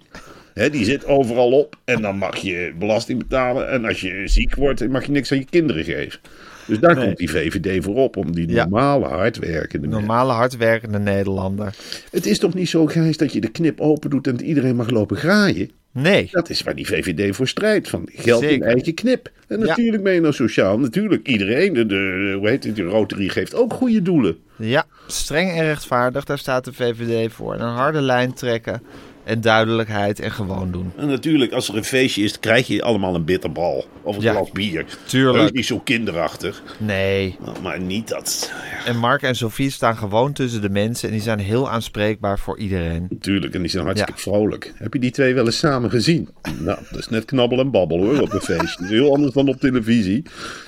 [0.71, 1.75] Die zit overal op.
[1.85, 3.69] En dan mag je belasting betalen.
[3.69, 6.19] En als je ziek wordt, mag je niks aan je kinderen geven.
[6.65, 7.05] Dus daar Nee.
[7.05, 8.17] komt die VVD voor op.
[8.17, 8.63] Om die Ja.
[8.63, 9.87] normale, hardwerkende.
[9.87, 11.75] Normale, hardwerkende Nederlander.
[12.11, 14.89] Het is toch niet zo, Gijs, dat je de knip open doet en iedereen mag
[14.89, 15.69] lopen graaien?
[15.91, 16.27] Nee.
[16.31, 17.89] Dat is waar die VVD voor strijdt.
[17.89, 18.67] Van geld in Zeker.
[18.67, 19.31] eigen knip.
[19.47, 19.65] En Ja.
[19.65, 20.79] natuurlijk ben je nou sociaal.
[20.79, 21.73] Natuurlijk, iedereen.
[21.73, 24.37] De, de, hoe heet het, de Rotary geeft ook goede doelen.
[24.55, 27.53] Ja, streng en rechtvaardig, daar staat de VVD voor.
[27.53, 28.81] En een harde lijn trekken
[29.23, 30.91] en duidelijkheid en gewoon doen.
[30.97, 33.85] En natuurlijk, als er een feestje is, krijg je allemaal een bitterbal.
[34.01, 34.31] Of een Ja.
[34.33, 34.85] glas bier.
[35.05, 35.37] Tuurlijk.
[35.37, 36.63] Dat is niet zo kinderachtig.
[36.77, 37.35] Nee.
[37.61, 38.51] Maar niet dat...
[38.85, 42.39] Ja, En Mark en Sophie staan gewoon tussen de mensen en die zijn heel aanspreekbaar
[42.39, 43.05] voor iedereen.
[43.09, 44.73] natuurlijk, en die zijn hartstikke vrolijk.
[44.75, 46.29] Heb je die twee wel eens samen gezien?
[46.59, 48.67] Nou, dat is net knabbel en babbel hoor, op een feestje.
[48.77, 50.23] Dat is heel anders dan op televisie.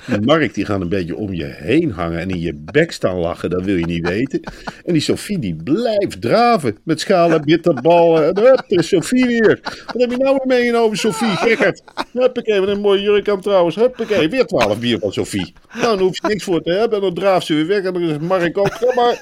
[0.06, 3.16] Die Mark, die gaan een beetje om je heen hangen en in je bek staan
[3.16, 3.50] lachen.
[3.50, 4.40] Dat wil je niet weten.
[4.84, 8.34] En die Sophie, die blijft draven met schalen, bitterballen.
[8.48, 9.58] Hup, er is Sophie weer.
[9.86, 11.36] Wat heb je nou weer meegenomen, Sophie?
[11.36, 11.82] Gekkerd.
[12.12, 13.76] Huppakee, wat een mooie jurk aan trouwens.
[13.76, 15.54] Huppakee, weer 12 bier van Sophie.
[15.74, 16.98] Nou, dan hoef je niks voor te hebben.
[16.98, 17.82] En dan draaft ze weer weg.
[17.84, 19.20] En dan zegt Mark ook, ga maar,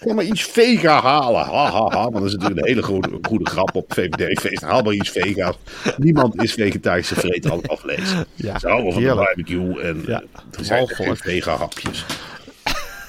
[0.00, 1.40] ga maar iets vega halen.
[1.44, 2.02] Ha, ha, ha.
[2.02, 4.62] Want dat is natuurlijk een hele goede, goede grap op VVD-feest.
[4.62, 5.54] Haal maar iets vega's.
[5.96, 8.14] Niemand is vegetarische vreter al aflees.
[8.34, 9.80] Ja, Ze houden van de barbecue.
[9.80, 11.16] En Ja, eh, er zijn geen walvolk.
[11.16, 12.04] vega-hapjes.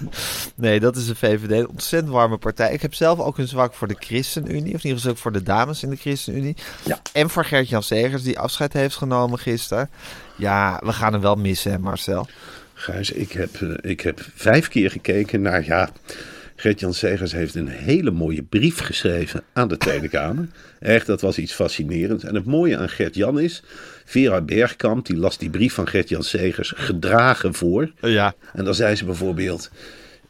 [0.56, 1.52] Nee, dat is de VVD.
[1.52, 2.74] Een ontzettend warme partij.
[2.74, 4.74] Ik heb zelf ook een zwak voor de ChristenUnie.
[4.74, 6.56] Of in ieder geval ook voor de dames in de ChristenUnie.
[6.84, 7.02] Ja.
[7.14, 9.90] En voor Gert-Jan Segers, die afscheid heeft genomen gisteren.
[10.36, 12.28] Ja, we gaan hem wel missen, hè, Marcel.
[12.74, 15.90] Gijs, ik heb, eh, ik heb vijf keer gekeken naar, ja,
[16.62, 20.48] Gert-Jan Segers heeft een hele mooie brief geschreven aan de Tweede Kamer.
[20.80, 22.24] Echt, dat was iets fascinerends.
[22.24, 23.64] En het mooie aan Gert-Jan is,
[24.06, 27.92] Vera Bergkamp, die las die brief van Gert-Jan Segers gedragen voor.
[28.02, 28.34] Ja.
[28.54, 29.72] En dan zei ze bijvoorbeeld: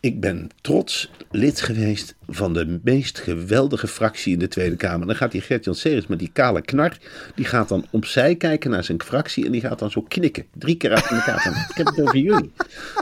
[0.02, 5.08] Ik ben trots lid geweest van de meest geweldige fractie in de Tweede Kamer.
[5.08, 6.98] Dan gaat die Gert-Jan Segers met die kale knar.
[7.36, 9.46] Die gaat dan opzij kijken naar zijn fractie.
[9.46, 10.46] En die gaat dan zo knikken.
[10.54, 11.68] Drie keer uit elkaar.
[11.70, 12.52] Ik heb het over jullie.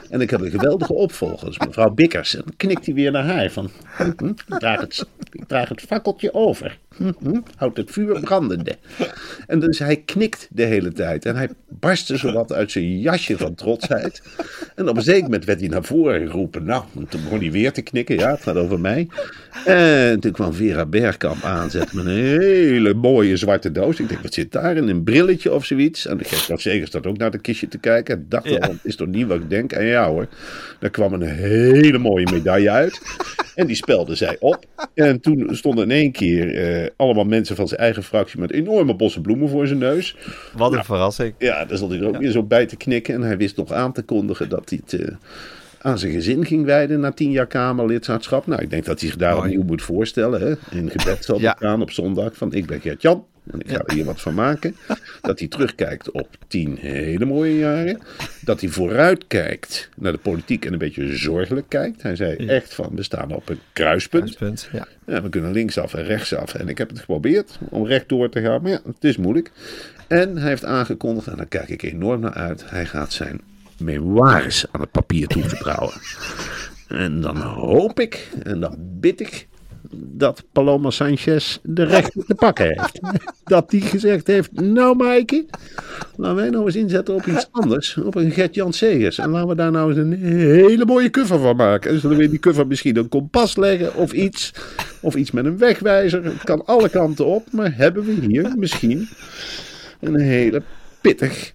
[0.10, 1.56] En ik heb een geweldige opvolger.
[1.68, 2.32] Mevrouw Bikkers.
[2.32, 3.52] Dan knikt hij weer naar haar.
[3.52, 6.78] Van, hm, hm, ik, draag het, ik draag het fakkeltje over.
[6.96, 8.76] Hm, hm, houd het vuur brandende.
[9.48, 11.26] En dus hij knikt de hele tijd.
[11.26, 14.22] En hij barstte zowat uit zijn jasje van trotsheid.
[14.76, 16.64] En op een zeker moment werd hij naar voren geroepen.
[16.64, 18.16] Nou, toen begon hij weer te knikken.
[18.18, 19.08] Ja, het gaat over mij.
[19.66, 24.00] En toen kwam Vera Bergkamp aanzetten met een hele mooie zwarte doos.
[24.00, 24.88] Ik denk, wat zit daarin?
[24.88, 26.06] Een brilletje of zoiets.
[26.06, 28.20] En de Gert Zeger staat ook naar het kistje te kijken.
[28.20, 28.70] Ik dacht Ja.
[28.84, 29.72] is toch niet wat ik denk?
[29.72, 30.28] En ja hoor,
[30.80, 33.02] daar kwam een hele mooie medaille uit.
[33.56, 34.66] En die spelde zij op.
[34.94, 38.96] En toen stonden in één keer eh, allemaal mensen van zijn eigen fractie met enorme
[38.96, 40.16] bossen bloemen voor zijn neus.
[40.58, 41.34] Wat een verrassing.
[41.38, 43.14] Ja, daar zat hij er ook weer zo bij te knikken.
[43.14, 45.16] En hij wist nog aan te kondigen dat hij het eh,
[45.82, 48.48] aan zijn gezin ging wijden na tien jaar Kamerlidmaatschap.
[48.48, 50.42] Nou, ik denk dat hij zich daar opnieuw moet voorstellen.
[50.42, 50.78] Hè?
[50.78, 51.56] In gebed zal Ja.
[51.60, 53.26] gaan op zondag van ik ben Gert-Jan.
[53.52, 54.76] En ik ga er hier wat van maken.
[55.22, 58.02] Dat hij terugkijkt op tien hele mooie jaren.
[58.42, 62.02] Dat hij vooruitkijkt naar de politiek en een beetje zorgelijk kijkt.
[62.02, 64.38] Hij zei echt van we staan op een kruispunt.
[64.38, 64.70] Punt.
[64.72, 64.88] Ja.
[65.06, 66.54] Ja, we kunnen linksaf en rechtsaf.
[66.54, 68.62] En ik heb het geprobeerd om rechtdoor te gaan.
[68.62, 69.52] Maar ja, het is moeilijk.
[70.08, 72.70] En hij heeft aangekondigd, en daar kijk ik enorm naar uit.
[72.70, 73.42] Hij gaat zijn
[73.78, 75.94] memoires aan het papier toevertrouwen.
[76.88, 79.48] en dan hoop ik, en dan bid ik,
[79.92, 83.00] dat Paloma Sanchez de rechter te pakken heeft.
[83.44, 85.46] Dat die gezegd heeft, nou Maaike,
[86.16, 87.98] laten wij nou eens inzetten op iets anders.
[87.98, 89.18] Op een Gert-Jan Segers.
[89.18, 91.92] En laten we daar nou eens een hele mooie cover van maken.
[91.92, 94.54] En zullen we in die cover misschien een kompas leggen of iets.
[95.02, 96.24] Of iets met een wegwijzer.
[96.24, 97.52] Het kan alle kanten op.
[97.52, 99.10] Maar hebben we hier misschien
[100.00, 100.62] een hele
[101.02, 101.54] pittig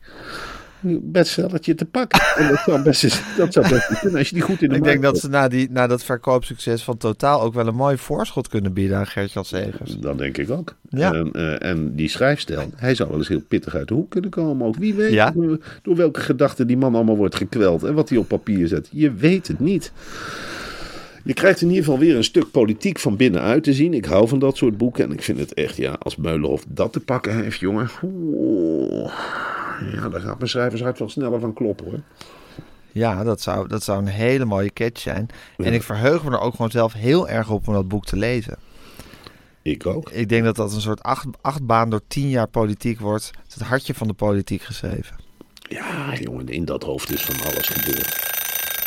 [1.02, 2.20] bestsellertje te pakken.
[2.42, 4.74] En dat zou best, eens- dat zou best kunnen als je die goed in de
[4.76, 7.96] Ik denk dat ze na, die, na dat verkoopsucces van Totaal ook wel een mooi
[7.96, 9.96] voorschot kunnen bieden aan Gert-Jan Segers.
[9.98, 10.74] Dat denk ik ook.
[10.88, 11.12] Ja.
[11.12, 14.30] En, eh, en die schrijfstijl, hij zou wel eens heel pittig uit de hoek kunnen
[14.30, 14.66] komen.
[14.66, 15.30] Ook wie weet Ja.
[15.30, 17.82] door, door welke gedachten die man allemaal wordt gekweld.
[17.82, 18.88] En wat hij op papier zet.
[18.92, 19.92] Je weet het niet.
[21.24, 23.94] Je krijgt in ieder geval weer een stuk politiek van binnenuit te zien.
[23.94, 25.04] Ik hou van dat soort boeken.
[25.04, 27.88] En ik vind het echt, ja, als Meulenhof dat te pakken heeft, jongen.
[28.02, 29.12] oeh,
[29.92, 32.00] ja, daar gaat mijn schrijvershart wel sneller van kloppen hoor.
[32.92, 35.28] Ja, dat zou, dat zou een hele mooie catch zijn.
[35.56, 38.16] En ik verheug me er ook gewoon zelf heel erg op om dat boek te
[38.16, 38.58] lezen.
[39.62, 40.10] Ik ook.
[40.10, 43.30] Ik denk dat dat een soort acht, achtbaan door tien jaar politiek wordt.
[43.48, 45.16] Het hartje van de politiek geschreven.
[45.68, 48.32] Ja, jongen, in dat hoofd is van alles gebeurd.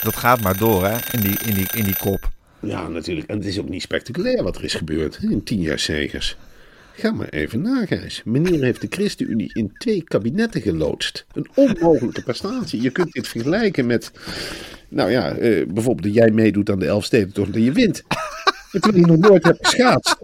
[0.04, 2.30] Dat gaat maar door, hè, in die, in die, in die kop.
[2.60, 3.28] Ja, natuurlijk.
[3.28, 6.38] En het is ook niet spectaculair wat er is gebeurd in tien jaar zegers.
[7.00, 8.22] Ga maar even na, Gijs.
[8.26, 11.26] Meneer heeft de ChristenUnie in twee kabinetten geloodst.
[11.34, 12.82] Een onmogelijke prestatie.
[12.82, 14.12] Je kunt dit vergelijken met...
[14.90, 18.04] Nou ja, eh, bijvoorbeeld dat jij meedoet aan de Elfstedentocht en dat je wint.
[18.80, 20.16] Toen je nog nooit hebt geschaatst.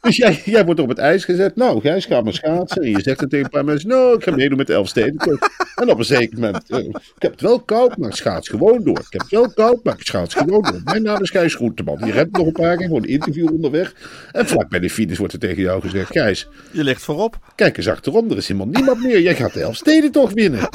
[0.00, 1.56] Dus jij, jij wordt op het ijs gezet.
[1.56, 2.82] Nou, Gijs, ga maar schaatsen.
[2.82, 5.38] En je zegt dan tegen een paar mensen, nou, ik ga meedoen met de Elfsteden.
[5.74, 8.84] En op een zeker moment, eh, ik heb het wel koud, maar ik schaats gewoon
[8.84, 8.98] door.
[8.98, 10.80] Ik heb het wel koud, maar ik schaats gewoon door.
[10.84, 12.00] Mijn naam is Gijs Groenteman.
[12.04, 13.94] Je redt nog een paar keer, gewoon een interview onderweg.
[14.32, 17.38] En vlak bij de finish wordt er tegen jou gezegd, Gijs, Je ligt voorop.
[17.54, 19.20] kijk eens achterom, er is helemaal niemand meer.
[19.20, 20.68] Jij gaat de Elfsteden toch winnen.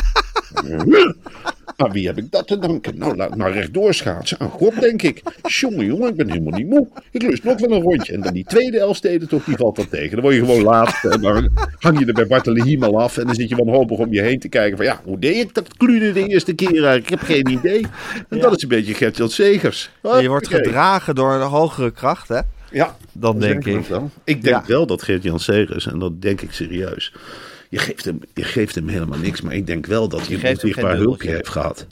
[1.82, 2.98] Maar wie heb ik dat te danken?
[2.98, 4.39] Nou, laat maar rechtdoor schaatsen.
[4.39, 5.22] Aan God, denk ik.
[5.44, 6.88] Jongen, jongen, ik ben helemaal niet moe.
[7.12, 8.13] Ik lust nog wel een rondje.
[8.13, 10.12] En dan die tweede Elfsteden toch, die valt dan tegen.
[10.12, 11.10] Dan word je gewoon laatste.
[11.10, 13.17] En dan hang je er bij Bartolomeu al af.
[13.17, 14.78] En dan zit je wanhopig om je heen te kijken.
[14.78, 16.96] Van ja, hoe deed ik dat klude de eerste keer?
[16.96, 17.86] Ik heb geen idee.
[18.30, 19.89] En dat is een beetje Gertjan Segers.
[20.02, 22.39] En je wordt gedragen door een hogere kracht, hè?
[22.72, 23.86] Ja, Dan dat denk ik ik.
[23.86, 24.10] wel.
[24.24, 24.63] Ik denk Ja.
[24.67, 27.13] wel dat Geert-Jan Segers, en dat denk ik serieus.
[27.71, 30.47] Je geeft, hem, je geeft hem helemaal niks, maar ik denk wel dat hij een
[30.49, 31.88] onzichtbaar hulpje heeft gehad.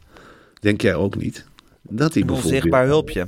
[0.59, 1.45] Denk jij ook niet?
[1.81, 3.27] Dat hij Een onzichtbaar hulpje.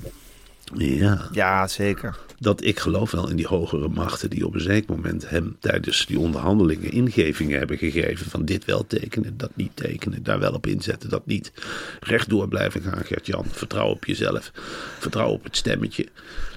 [0.73, 2.17] Ja, Ja, zeker.
[2.39, 6.05] dat ik geloof wel in die hogere machten die op een zeker moment hem tijdens
[6.05, 10.67] die onderhandelingen ingevingen hebben gegeven van dit wel tekenen, dat niet tekenen, daar wel op
[10.67, 11.51] inzetten, dat niet.
[11.99, 13.45] Rechtdoor blijven gaan, Gert-Jan.
[13.51, 14.51] Vertrouw op jezelf.
[14.99, 16.07] Vertrouw op het stemmetje.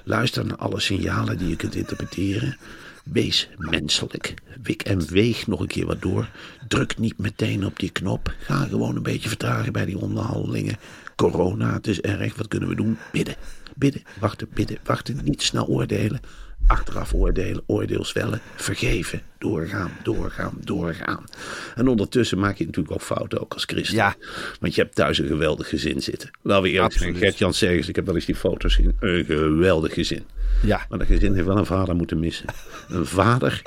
[0.03, 2.57] Luister naar alle signalen die je kunt interpreteren.
[3.11, 4.33] Wees menselijk.
[4.63, 6.29] Wik en weeg nog een keer wat door.
[6.67, 8.33] Druk niet meteen op die knop.
[8.39, 10.77] Ga gewoon een beetje vertragen bij die onderhandelingen.
[11.15, 12.35] Corona, het is erg.
[12.35, 12.97] Wat kunnen we doen?
[13.11, 13.35] Bidden.
[13.75, 14.01] Bidden.
[14.19, 14.77] Wachten, bidden.
[14.83, 15.19] Wachten.
[15.23, 16.19] Niet snel oordelen.
[16.67, 21.23] Achteraf oordelen, oordeel zwellen, vergeven, doorgaan, doorgaan, doorgaan.
[21.75, 23.95] En ondertussen maak je natuurlijk ook fouten, ook als christen.
[23.95, 24.15] Ja.
[24.59, 26.31] Want je hebt thuis een geweldig gezin zitten.
[26.41, 27.15] Laten we eerlijk zijn.
[27.15, 28.95] Gert-Jan Segers, ik heb wel eens die foto's gezien.
[28.99, 30.23] Een geweldig gezin.
[30.63, 30.85] Ja.
[30.89, 32.45] Maar dat gezin heeft wel een vader moeten missen.
[32.89, 33.61] Een vader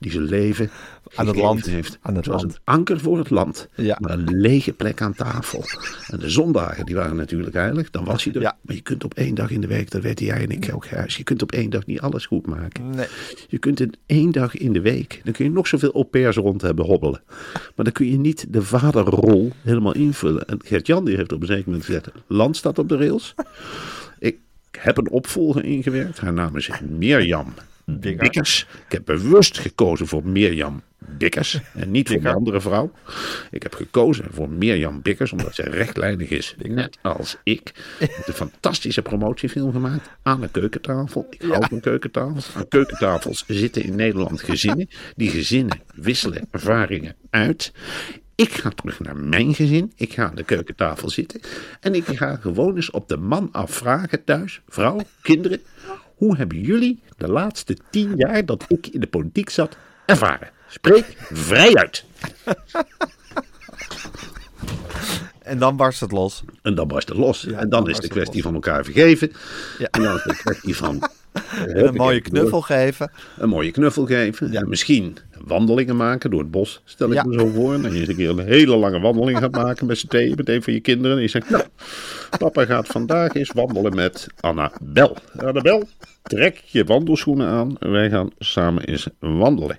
[0.00, 0.70] die zijn leven
[1.14, 1.64] Aan het land.
[1.66, 1.98] heeft.
[2.02, 2.54] Aan het was land.
[2.54, 3.68] een anker voor het land.
[3.74, 3.96] Ja.
[4.00, 5.64] Maar een lege plek aan tafel.
[6.06, 7.90] En de zondagen, die waren natuurlijk heilig.
[7.90, 8.40] Dan was hij er.
[8.40, 8.56] Ja.
[8.60, 10.86] Maar je kunt op één dag in de week, dat weten jij en ik ook,
[10.86, 11.16] Gijs.
[11.16, 12.90] Je kunt op één dag niet alles goed maken.
[12.90, 13.06] Nee.
[13.48, 16.36] Je kunt in één dag in de week, dan kun je nog zoveel au pairs
[16.36, 17.22] rond hebben hobbelen.
[17.52, 20.48] Maar dan kun je niet de vaderrol helemaal invullen.
[20.48, 23.34] En Gert-Jan die heeft op een zeker moment gezegd, land staat op de rails.
[24.18, 24.36] Ik
[24.78, 26.20] heb een opvolger ingewerkt.
[26.20, 28.66] Haar naam is Mirjam Bikkers.
[28.86, 32.92] Ik heb bewust gekozen voor Mirjam Bikkers en niet voor een andere vrouw.
[33.50, 37.72] Ik heb gekozen voor Mirjam Bikkers omdat zij rechtlijnig is, net als ik.
[37.98, 41.26] Heeft een fantastische promotiefilm gemaakt aan de keukentafel.
[41.30, 42.50] Ik hou van keukentafels.
[42.54, 44.88] Aan keukentafels zitten in Nederland gezinnen.
[45.16, 47.72] Die gezinnen wisselen ervaringen uit.
[48.36, 49.92] Ik ga terug naar mijn gezin.
[49.96, 51.40] Ik ga aan de keukentafel zitten.
[51.80, 54.60] En ik ga gewoon eens op de man afvragen thuis.
[54.68, 55.60] Vrouw, kinderen.
[56.14, 60.50] Hoe hebben jullie de laatste tien jaar dat ik in de politiek zat ervaren?
[60.68, 62.04] Spreek vrij uit.
[65.44, 66.42] En dan barst het los.
[66.62, 67.46] En dan barst het los.
[67.46, 69.32] en dan dan is de kwestie van elkaar vergeven.
[69.78, 69.88] Ja.
[69.90, 71.08] En dan is de kwestie van...
[71.66, 73.10] En een mooie knuffel geven.
[73.38, 74.54] Een mooie knuffel geven.
[74.54, 76.80] En misschien wandelingen maken door het bos.
[76.84, 77.24] Stel ik Ja.
[77.24, 77.74] me zo voor.
[77.74, 80.34] En dat je eens een keer een hele lange wandeling gaat maken met z'n tweeën.
[80.36, 81.16] Met een van je kinderen.
[81.16, 81.64] En je zegt, nou,
[82.38, 85.16] papa gaat vandaag eens wandelen met Annabel.
[85.36, 85.88] Annabel,
[86.22, 87.76] trek je wandelschoenen aan.
[87.78, 89.78] En wij gaan samen eens wandelen.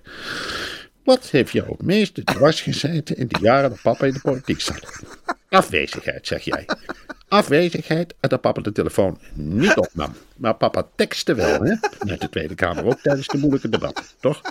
[1.04, 4.62] Wat heeft jou het meeste dwars gezeten in de jaren dat papa in de politiek
[4.62, 5.02] zat?
[5.50, 6.66] Afwezigheid, zeg jij.
[7.28, 10.14] Afwezigheid en dat papa de telefoon niet opnam.
[10.38, 11.76] Maar papa tekste wel, hè?
[12.12, 14.42] Uit de Tweede Kamer ook tijdens de moeilijke debatten, toch?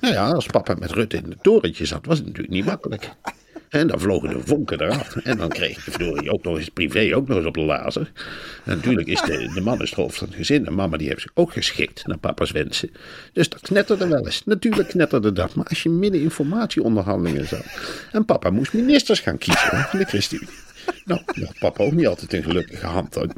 [0.00, 3.10] Nou ja, als papa met Rutte in het torentje zat, was het natuurlijk niet makkelijk.
[3.68, 5.16] En dan vlogen de vonken eraf.
[5.16, 8.12] En dan kreeg je verdorie ook nog eens privé ook nog eens op de lazer.
[8.64, 10.66] En natuurlijk is de, de man is het hoofd van het gezin.
[10.66, 12.90] En mama die heeft zich ook geschikt naar papa's wensen.
[13.32, 14.44] Dus dat knetterde wel eens.
[14.44, 15.54] Natuurlijk knetterde dat.
[15.54, 17.64] Maar als je midden informatieonderhandelingen zat.
[18.12, 20.48] En papa moest ministers gaan kiezen hè, van de ChristenUnie.
[21.04, 21.20] Nou,
[21.58, 23.14] papa ook niet altijd een gelukkige hand.
[23.14, 23.32] Want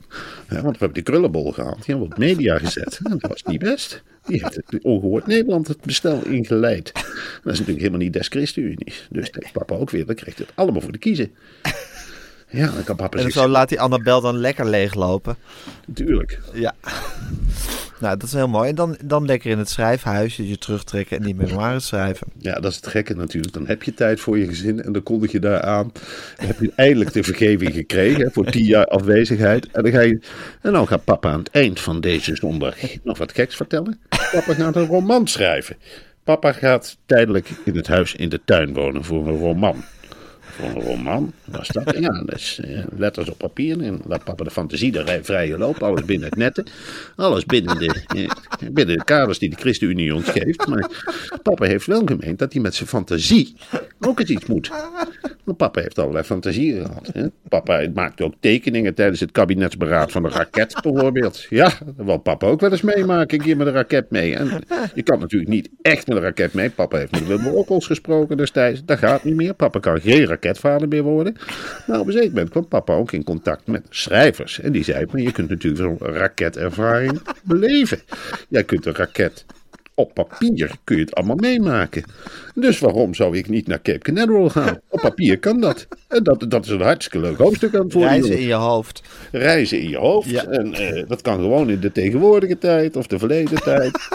[0.48, 1.74] we hebben die krullenbol gehad.
[1.74, 3.00] Die hebben we op media gezet.
[3.02, 4.02] Dat was niet best.
[4.26, 6.92] Die heeft het ongehoord Nederland het bestel ingeleid.
[6.92, 8.92] Dat is natuurlijk helemaal niet des ChristenUnie.
[9.10, 10.06] Dus papa ook weer.
[10.06, 11.30] Dan kreeg het allemaal voor de kiezen.
[12.50, 15.36] Ja, dan kan papa En zo laat die Annabel dan lekker leeglopen.
[15.86, 16.40] Natuurlijk.
[16.52, 16.74] Ja.
[18.00, 18.68] Nou, dat is heel mooi.
[18.68, 22.26] En dan, dan lekker in het schrijfhuisje je terugtrekken en die memoires schrijven.
[22.38, 23.54] Ja, dat is het gekke natuurlijk.
[23.54, 25.92] Dan heb je tijd voor je gezin en dan kondig je daar aan.
[26.36, 29.70] Dan heb je eindelijk de vergeving gekregen hè, voor tien jaar afwezigheid.
[29.70, 30.20] En dan, ga je,
[30.62, 34.00] en dan gaat papa aan het eind van deze zondag nog wat geks vertellen.
[34.08, 35.76] Papa gaat een roman schrijven.
[36.24, 39.84] Papa gaat tijdelijk in het huis in de tuin wonen voor een roman.
[40.62, 41.32] Een roman?
[41.44, 41.96] Was dat?
[41.98, 45.82] Ja, dus eh, letters op papier en laat papa de fantasie de rij- vrije loop.
[45.82, 46.64] Alles binnen het netten.
[47.16, 50.66] Alles binnen de, eh, binnen de kaders die de ChristenUnie ons geeft.
[50.66, 50.90] Maar
[51.42, 53.56] papa heeft wel gemeend dat hij met zijn fantasie
[54.00, 54.70] ook eens iets moet.
[55.44, 57.10] Want papa heeft allerlei fantasieën gehad.
[57.12, 57.26] Hè?
[57.48, 61.46] Papa maakte ook tekeningen tijdens het kabinetsberaad van de raket bijvoorbeeld.
[61.50, 63.38] Ja, dat wil papa ook wel eens meemaken.
[63.38, 64.34] Een keer met een raket mee.
[64.36, 64.62] En
[64.94, 66.70] je kan natuurlijk niet echt met een raket mee.
[66.70, 68.84] Papa heeft met Wilbur Okkels gesproken destijds.
[68.84, 69.54] Dat gaat niet meer.
[69.54, 71.36] Papa kan geen raketvader meer worden.
[71.86, 74.60] Maar op een zeker moment kwam papa ook in contact met schrijvers.
[74.60, 78.00] En die zei, maar je kunt natuurlijk zo'n raketervaring beleven.
[78.48, 79.44] Jij kunt een raket
[79.98, 82.04] op papier kun je het allemaal meemaken.
[82.54, 84.80] Dus waarom zou ik niet naar Cape Canaveral gaan?
[84.88, 85.86] Op papier kan dat.
[86.08, 88.10] En dat, dat is een hartstikke leuk hoofdstuk aan het worden.
[88.10, 89.02] Reizen in je hoofd.
[89.32, 90.30] Reizen in je hoofd.
[90.30, 90.44] Ja.
[90.44, 94.08] En eh, dat kan gewoon in de tegenwoordige tijd of de verleden tijd.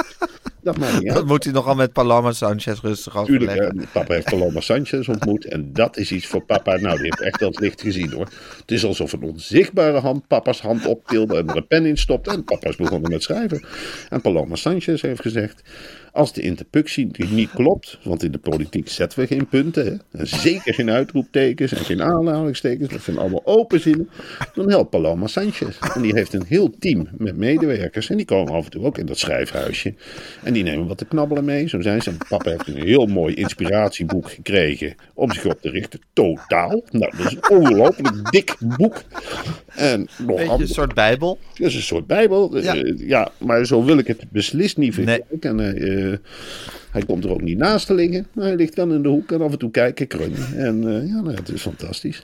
[0.64, 0.78] Dat
[1.14, 3.80] Dat moet hij nog al met Paloma Sanchez rustig Tuurlijk, overleggen.
[3.80, 5.46] hè, papa heeft Paloma Sanchez ontmoet.
[5.46, 6.78] En dat is iets voor papa.
[6.78, 8.28] Nou, die heeft echt het licht gezien hoor.
[8.60, 12.32] Het is alsof een onzichtbare hand papa's hand optilde en er een pen in stopte.
[12.32, 13.66] En papa is begonnen met schrijven.
[14.10, 15.62] En Paloma Sanchez heeft gezegd.
[16.14, 20.28] Als de interpunctie niet klopt, want in de politiek zetten we geen punten, hè, en
[20.28, 24.10] zeker geen uitroeptekens en geen aanhalingstekens, dat zijn allemaal open zinnen,
[24.56, 25.78] dan helpt Paloma Sanchez.
[25.96, 28.98] En die heeft een heel team met medewerkers en die komen af en toe ook
[28.98, 29.94] in dat schrijfhuisje.
[30.44, 32.10] En die nemen wat te knabbelen mee, zo zijn ze.
[32.10, 36.00] En papa heeft een heel mooi inspiratieboek gekregen om zich op te richten.
[36.14, 36.84] Totaal.
[36.92, 39.04] Nou, dat is een ongelooflijk dik boek.
[39.76, 41.40] En nog Beetje een soort bijbel.
[41.54, 42.58] dat is een soort bijbel.
[42.58, 42.74] Ja.
[42.74, 45.40] Ja, ja maar zo wil ik het beslist niet vergelijken.
[45.42, 46.18] En hij, eh,
[46.92, 48.28] hij komt er ook niet naast te liggen.
[48.34, 50.58] Maar hij ligt dan in de hoek en af en toe kijken, kreunen.
[50.58, 52.24] En eh, ja, nou, het is fantastisch.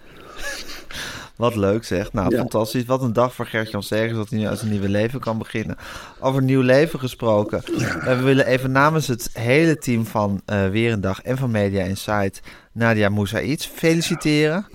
[1.36, 2.13] Wat leuk zeg.
[2.13, 2.38] Nou, Ja.
[2.38, 2.86] fantastisch.
[2.86, 5.76] Wat een dag voor Gert-Jan Segers dat hij nu aan zijn nieuwe leven kan beginnen.
[6.20, 7.63] Over nieuw leven gesproken.
[7.63, 11.52] Eh, we willen even namens het hele team van eh Weer een Dag en van
[11.52, 14.68] Media Insight Nadia Moussaïd feliciteren.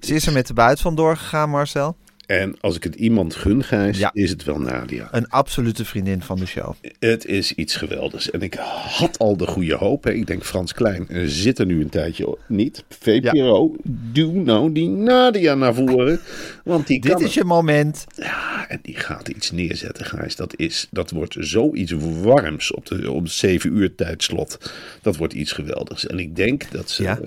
[0.00, 1.96] Ze is er met de buit van doorgegaan, Marcel.
[2.40, 4.10] En als ik het iemand gun, Gijs, Ja.
[4.12, 5.08] is het wel Nadia.
[5.10, 6.74] Een absolute vriendin van de show.
[6.98, 8.30] Het is iets geweldigs.
[8.30, 8.54] En ik
[8.98, 10.04] had al de goede hoop.
[10.04, 10.12] Hè.
[10.12, 12.84] Ik denk, Frans Klein eh, zit er nu een tijdje niet.
[12.88, 13.76] VPRO,
[14.12, 16.20] doe nou die Nadia naar voren.
[16.64, 17.34] Want die Dit kan is het.
[17.34, 18.04] je moment.
[18.16, 20.36] Ja, en die gaat iets neerzetten, Gijs.
[20.36, 21.92] Dat, is, dat wordt zoiets
[22.22, 24.72] warms op de om 7 uur tijdslot.
[25.02, 26.06] Dat wordt iets geweldigs.
[26.06, 27.02] En ik denk dat ze...
[27.02, 27.18] Ja.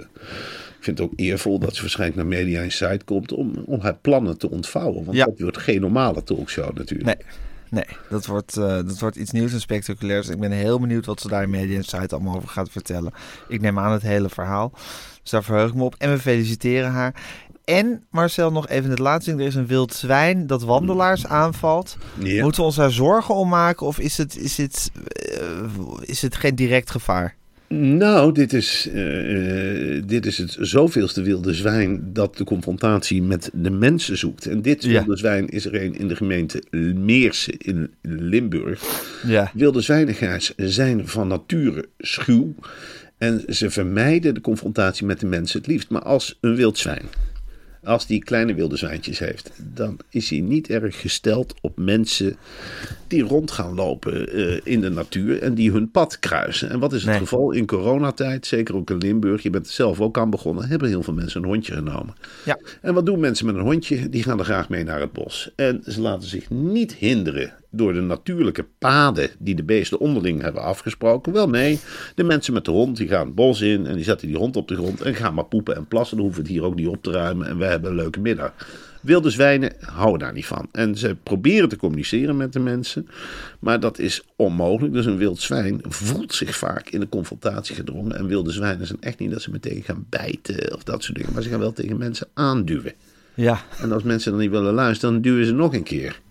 [0.87, 3.97] Ik vind het ook eervol dat ze waarschijnlijk naar Media Insight komt om, om haar
[4.01, 5.05] plannen te ontvouwen.
[5.05, 5.25] Want Ja.
[5.25, 7.05] dat wordt geen normale talkshow natuurlijk.
[7.05, 7.27] Nee,
[7.69, 10.29] nee dat, wordt, eh, dat wordt iets nieuws en spectaculairs.
[10.29, 13.13] Ik ben heel benieuwd wat ze daar in Media Insight allemaal over gaat vertellen.
[13.47, 14.71] Ik neem aan het hele verhaal.
[15.21, 15.95] Dus daar verheug ik me op.
[15.97, 17.15] En we feliciteren haar.
[17.63, 19.41] En Marcel, nog even het laatste ding.
[19.41, 21.97] Er is een wild zwijn dat wandelaars aanvalt.
[22.19, 22.41] Ja.
[22.41, 23.85] Moeten we ons daar zorgen om maken?
[23.87, 25.39] Of is het, is het, eh,
[26.01, 27.35] is het geen direct gevaar?
[27.69, 33.49] Nou, dit is, eh, eh, dit is het zoveelste wilde zwijn dat de confrontatie met
[33.53, 34.45] de mensen zoekt.
[34.45, 34.89] En dit Ja.
[34.91, 36.63] wilde zwijn is er een in de gemeente
[36.95, 38.83] Meersen in Limburg.
[39.27, 39.51] Ja.
[39.53, 42.55] Wilde zwijnengaars zijn van nature schuw.
[43.17, 45.89] En ze vermijden de confrontatie met de mensen het liefst.
[45.89, 47.05] Maar als een wild zwijn,
[47.85, 52.35] als die kleine wilde zwijntjes heeft, dan is hij niet erg gesteld op mensen
[53.07, 56.69] die rond gaan lopen eh, in de natuur en die hun pad kruisen.
[56.69, 57.19] En wat is het Nee.
[57.19, 60.87] geval in coronatijd, zeker ook in Limburg, je bent er zelf ook aan begonnen, hebben
[60.89, 62.15] heel veel mensen een hondje genomen.
[62.45, 62.59] Ja.
[62.81, 64.09] En wat doen mensen met een hondje?
[64.09, 65.51] Die gaan er graag mee naar het bos.
[65.55, 70.61] En ze laten zich niet hinderen door de natuurlijke paden die de beesten onderling hebben
[70.61, 71.33] afgesproken.
[71.33, 71.79] Wel nee,
[72.15, 74.55] de mensen met de hond die gaan het bos in en die zetten die hond
[74.55, 76.17] op de grond en gaan maar poepen en plassen.
[76.17, 78.19] Dan hoeven we het hier ook niet op te ruimen en wij hebben een leuke
[78.19, 78.53] middag.
[79.01, 80.67] Wilde zwijnen houden daar niet van.
[80.71, 83.07] En ze proberen te communiceren met de mensen,
[83.59, 84.93] maar dat is onmogelijk.
[84.93, 88.15] Dus een wild zwijn voelt zich vaak in de confrontatie gedrongen.
[88.17, 91.33] En wilde zwijnen zijn echt niet dat ze meteen gaan bijten of dat soort dingen,
[91.33, 92.93] maar ze gaan wel tegen mensen aanduwen.
[93.33, 93.61] Ja.
[93.81, 96.21] En als mensen dan niet willen luisteren, dan duwen ze nog een keer.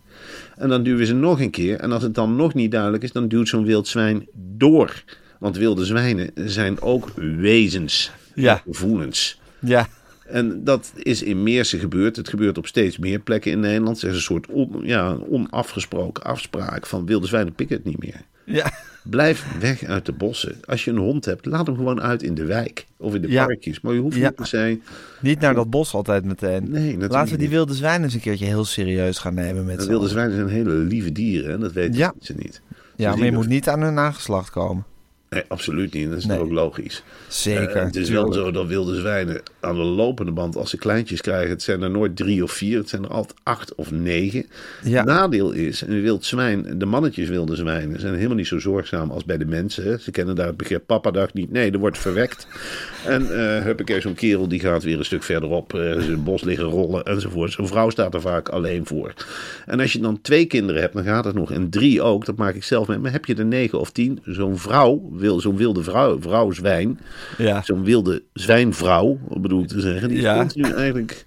[0.57, 1.81] En dan duwen ze nog een keer.
[1.81, 5.03] En als het dan nog niet duidelijk is, dan duwt zo'n wild zwijn door.
[5.39, 8.11] Want wilde zwijnen zijn ook wezens.
[8.35, 8.63] Ja.
[8.67, 9.41] Gevoelens.
[9.59, 9.89] Ja.
[10.27, 12.17] En dat is in Meersen gebeurd.
[12.17, 14.03] Het gebeurt op steeds meer plekken in Nederland.
[14.03, 18.21] Er is een soort on- ja, onafgesproken afspraak van wilde zwijnen pikken het niet meer.
[18.45, 18.73] Ja.
[19.11, 20.57] Blijf weg uit de bossen.
[20.65, 23.29] Als je een hond hebt, laat hem gewoon uit in de wijk of in de
[23.29, 23.45] Ja.
[23.45, 23.81] parkjes.
[23.81, 24.23] Maar je hoeft Ja.
[24.27, 24.79] niet per se...
[25.21, 26.71] Niet naar dat bos altijd meteen.
[26.71, 29.89] Nee, Laten we die wilde zwijnen eens een keertje heel serieus gaan nemen met z'n
[29.89, 31.53] wilde zwijnen zijn hele lieve dieren.
[31.53, 32.15] En dat weten Ja.
[32.21, 32.61] ze niet.
[32.97, 34.85] Ja, Dus maar je moet niet aan hun nageslacht komen.
[35.31, 36.09] Nee, absoluut niet.
[36.09, 36.39] Dat is Nee.
[36.39, 37.03] ook logisch.
[37.29, 37.77] Zeker.
[37.77, 41.21] Eh, het is wel zo dat wilde zwijnen aan de lopende band, als ze kleintjes
[41.21, 42.79] krijgen, het zijn er nooit drie of vier.
[42.79, 44.47] Het zijn er altijd acht of negen.
[44.83, 45.05] Ja.
[45.05, 49.25] Nadeel is, een wild zwijn, de mannetjes wilde zwijnen zijn helemaal niet zo zorgzaam als
[49.25, 49.85] bij de mensen.
[49.85, 49.99] hè.
[49.99, 51.51] Ze kennen daar het begrip papadag niet.
[51.51, 52.47] Nee, er wordt verwekt.
[53.05, 53.23] En
[53.57, 56.43] eh heb ik zo'n kerel die gaat weer een stuk verderop eh, in het bos
[56.43, 57.53] liggen rollen enzovoort.
[57.53, 59.13] Zo'n vrouw staat er vaak alleen voor.
[59.67, 61.53] En als je dan twee kinderen hebt, dan gaat het nog.
[61.53, 62.99] En drie ook, dat maak ik zelf mee.
[62.99, 67.01] Maar heb je er negen of tien, zo'n vrouw, wil, zo'n wilde vrouw, vrouw zwijn,
[67.39, 67.63] Ja.
[67.63, 70.33] zo'n wilde zwijnvrouw, bedoel ik te zeggen, die Ja.
[70.35, 71.25] is continu eigenlijk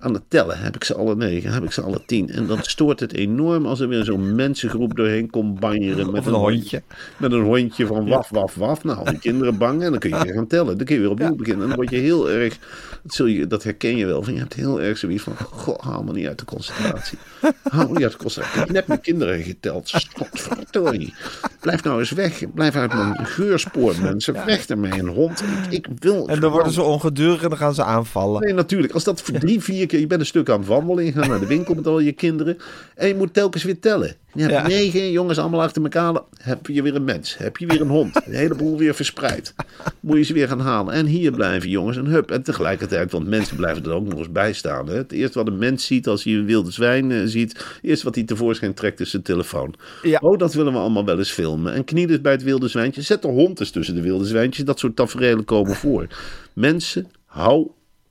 [0.00, 0.58] aan het tellen.
[0.58, 2.30] Heb ik ze alle negen, heb ik ze alle tien.
[2.30, 6.10] En dan stoort het enorm als er weer zo'n mensengroep doorheen komt banjeren.
[6.10, 6.82] Met een hondje.
[7.16, 8.84] Met een hondje van waf, waf, waf.
[8.84, 10.76] Nou, die kinderen bang en dan kun je weer gaan tellen.
[10.76, 11.62] Dan kun je weer opnieuw beginnen.
[11.62, 12.58] En dan word je heel erg,
[13.02, 15.78] dat, zul je, dat herken je wel, van je hebt heel erg zoiets van, goh,
[15.78, 17.18] haal me niet uit de concentratie.
[17.62, 18.60] Haal me niet uit de concentratie.
[18.60, 20.06] Ik heb net mijn kinderen geteld.
[20.16, 21.14] Godverdorie.
[21.60, 22.52] Blijf nou eens weg.
[22.54, 24.34] Blijf uit mijn geurspoor, mensen.
[24.46, 25.42] Weg ermee, een hond.
[25.70, 26.28] Ik, ik wil...
[26.28, 28.42] En dan worden ze ongedurig en dan gaan ze aanvallen.
[28.42, 28.92] Nee, natuurlijk.
[28.92, 31.04] Als dat voor drie, vier Je bent een stuk aan het wandelen.
[31.04, 32.58] Je gaat naar de winkel met al je kinderen.
[32.94, 34.14] En je moet telkens weer tellen.
[34.32, 34.66] Je hebt Ja.
[34.66, 36.20] negen jongens allemaal achter elkaar.
[36.36, 37.36] Heb je weer een mens.
[37.36, 38.16] Heb je weer een hond.
[38.26, 39.54] Een heleboel weer verspreid.
[40.00, 40.94] Moet je ze weer gaan halen.
[40.94, 41.96] En hier blijven jongens.
[41.96, 42.30] En hup.
[42.30, 44.88] En tegelijkertijd, want mensen blijven er ook nog eens bij staan.
[44.88, 44.94] Hè.
[44.94, 47.52] Het eerste wat een mens ziet als hij een wilde zwijn eh, ziet.
[47.52, 49.74] Het eerste wat hij tevoorschijn trekt is zijn telefoon.
[50.02, 50.18] Ja.
[50.22, 51.72] Oh, dat willen we allemaal wel eens filmen.
[51.72, 53.02] En knie dus bij het wilde zwijntje.
[53.02, 54.64] Zet de hond eens tussen de wilde zwijntjes.
[54.64, 56.06] Dat soort tafereelen komen voor.
[56.52, 57.70] Mensen, hou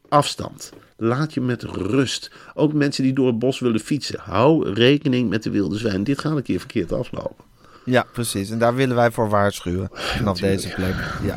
[0.09, 0.71] afstand.
[0.97, 2.31] Laat je met rust.
[2.53, 4.19] Ook mensen die door het bos willen fietsen.
[4.19, 6.03] Hou rekening met de wilde zwijn.
[6.03, 7.45] Dit gaat een keer verkeerd aflopen.
[7.87, 8.49] Ja, precies.
[8.49, 9.89] En daar willen wij voor waarschuwen.
[10.17, 10.95] Vanaf deze plek.
[11.23, 11.35] Ja.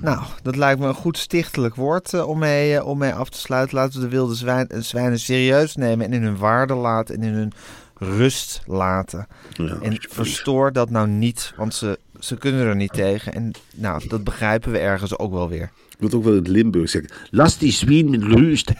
[0.00, 3.28] Nou, dat lijkt me een goed stichtelijk woord eh, om, mee, eh, om mee af
[3.28, 3.76] te sluiten.
[3.76, 7.22] Laten we de wilde zwijn, eh, zwijnen serieus nemen en in hun waarde laten en
[7.22, 7.52] in hun
[7.94, 9.26] rust laten.
[9.50, 13.34] Ja, en verstoor dat nou niet, want ze, ze kunnen er niet tegen.
[13.34, 15.70] En nou, dat begrijpen we ergens ook wel weer.
[15.94, 17.10] Ik moet ook wel het Limburg zeggen.
[17.30, 18.72] Laat die zwien rust.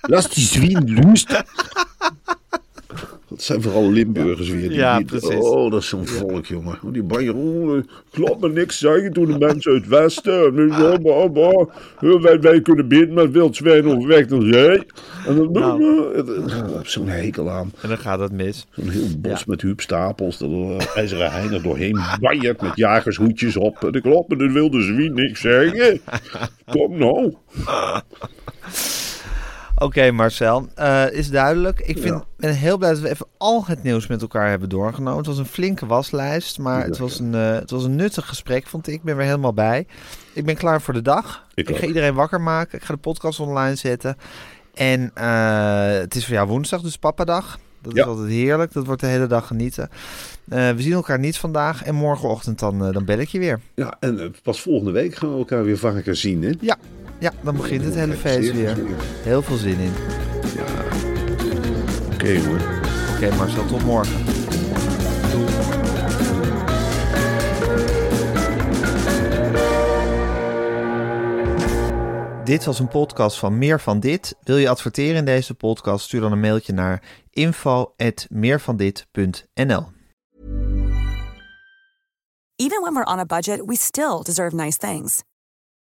[0.00, 1.42] Laat die zwien rust.
[3.32, 4.68] Dat zijn vooral Limburgers weer.
[4.68, 5.34] Die, Ja, die- precies.
[5.44, 6.78] Oh, dat is zo'n volk, jongen.
[6.84, 10.68] Oh, Die banjer, oh, ik laat me niks zeggen toen de mensen uit het westen.
[11.02, 11.68] Bah, bah.
[12.22, 14.82] Wij, wij kunnen beter met wild zwijn overweg dan zij.
[15.26, 16.74] En dan, Nou.
[16.76, 17.72] Heb zo'n hekel aan.
[17.80, 18.66] En dan gaat het mis.
[18.70, 19.44] Zo'n heel bos Ja.
[19.46, 20.38] met huupstapels.
[20.38, 23.84] Dat uh, ijzeren hein er doorheen banjert met jagershoedjes op.
[23.84, 26.00] En ik laat me de wilde zwien niks zeggen.
[26.70, 27.34] Kom nou.
[29.82, 31.80] Oké, Marcel, eh, is duidelijk.
[31.80, 32.24] Ik vind, Ja.
[32.36, 35.16] ben heel blij dat we even al het nieuws met elkaar hebben doorgenomen.
[35.18, 38.66] Het was een flinke waslijst, maar het was een, eh, het was een nuttig gesprek,
[38.66, 38.94] vond ik.
[38.94, 39.86] Ik ben weer helemaal bij.
[40.32, 41.46] Ik ben klaar voor de dag.
[41.54, 42.78] Ik Ik, ga iedereen wakker maken.
[42.78, 44.16] Ik ga de podcast online zetten.
[44.74, 47.58] En eh, het is voor jou woensdag, dus papadag.
[47.82, 48.02] Dat Ja.
[48.02, 48.72] is altijd heerlijk.
[48.72, 49.88] Dat wordt de hele dag genieten.
[50.44, 51.82] We zien elkaar niet vandaag.
[51.84, 53.60] En morgenochtend dan, eh, dan bel ik je weer.
[53.74, 56.50] Ja, en pas volgende week gaan we elkaar weer vaker zien, hè?
[56.60, 56.76] Ja,
[57.22, 58.76] ja dan begint het hele feest weer.
[59.22, 59.92] Heel veel zin in.
[62.12, 62.60] Oké hoor.
[63.14, 64.24] Oké Marcel, tot morgen.
[72.44, 74.36] Dit was een podcast van Meer van Dit.
[74.42, 76.04] Wil je adverteren in deze podcast?
[76.04, 79.86] Stuur dan een mailtje naar info@meervandit.nl.
[82.56, 85.22] Even when we're on a budget, we still deserve nice things.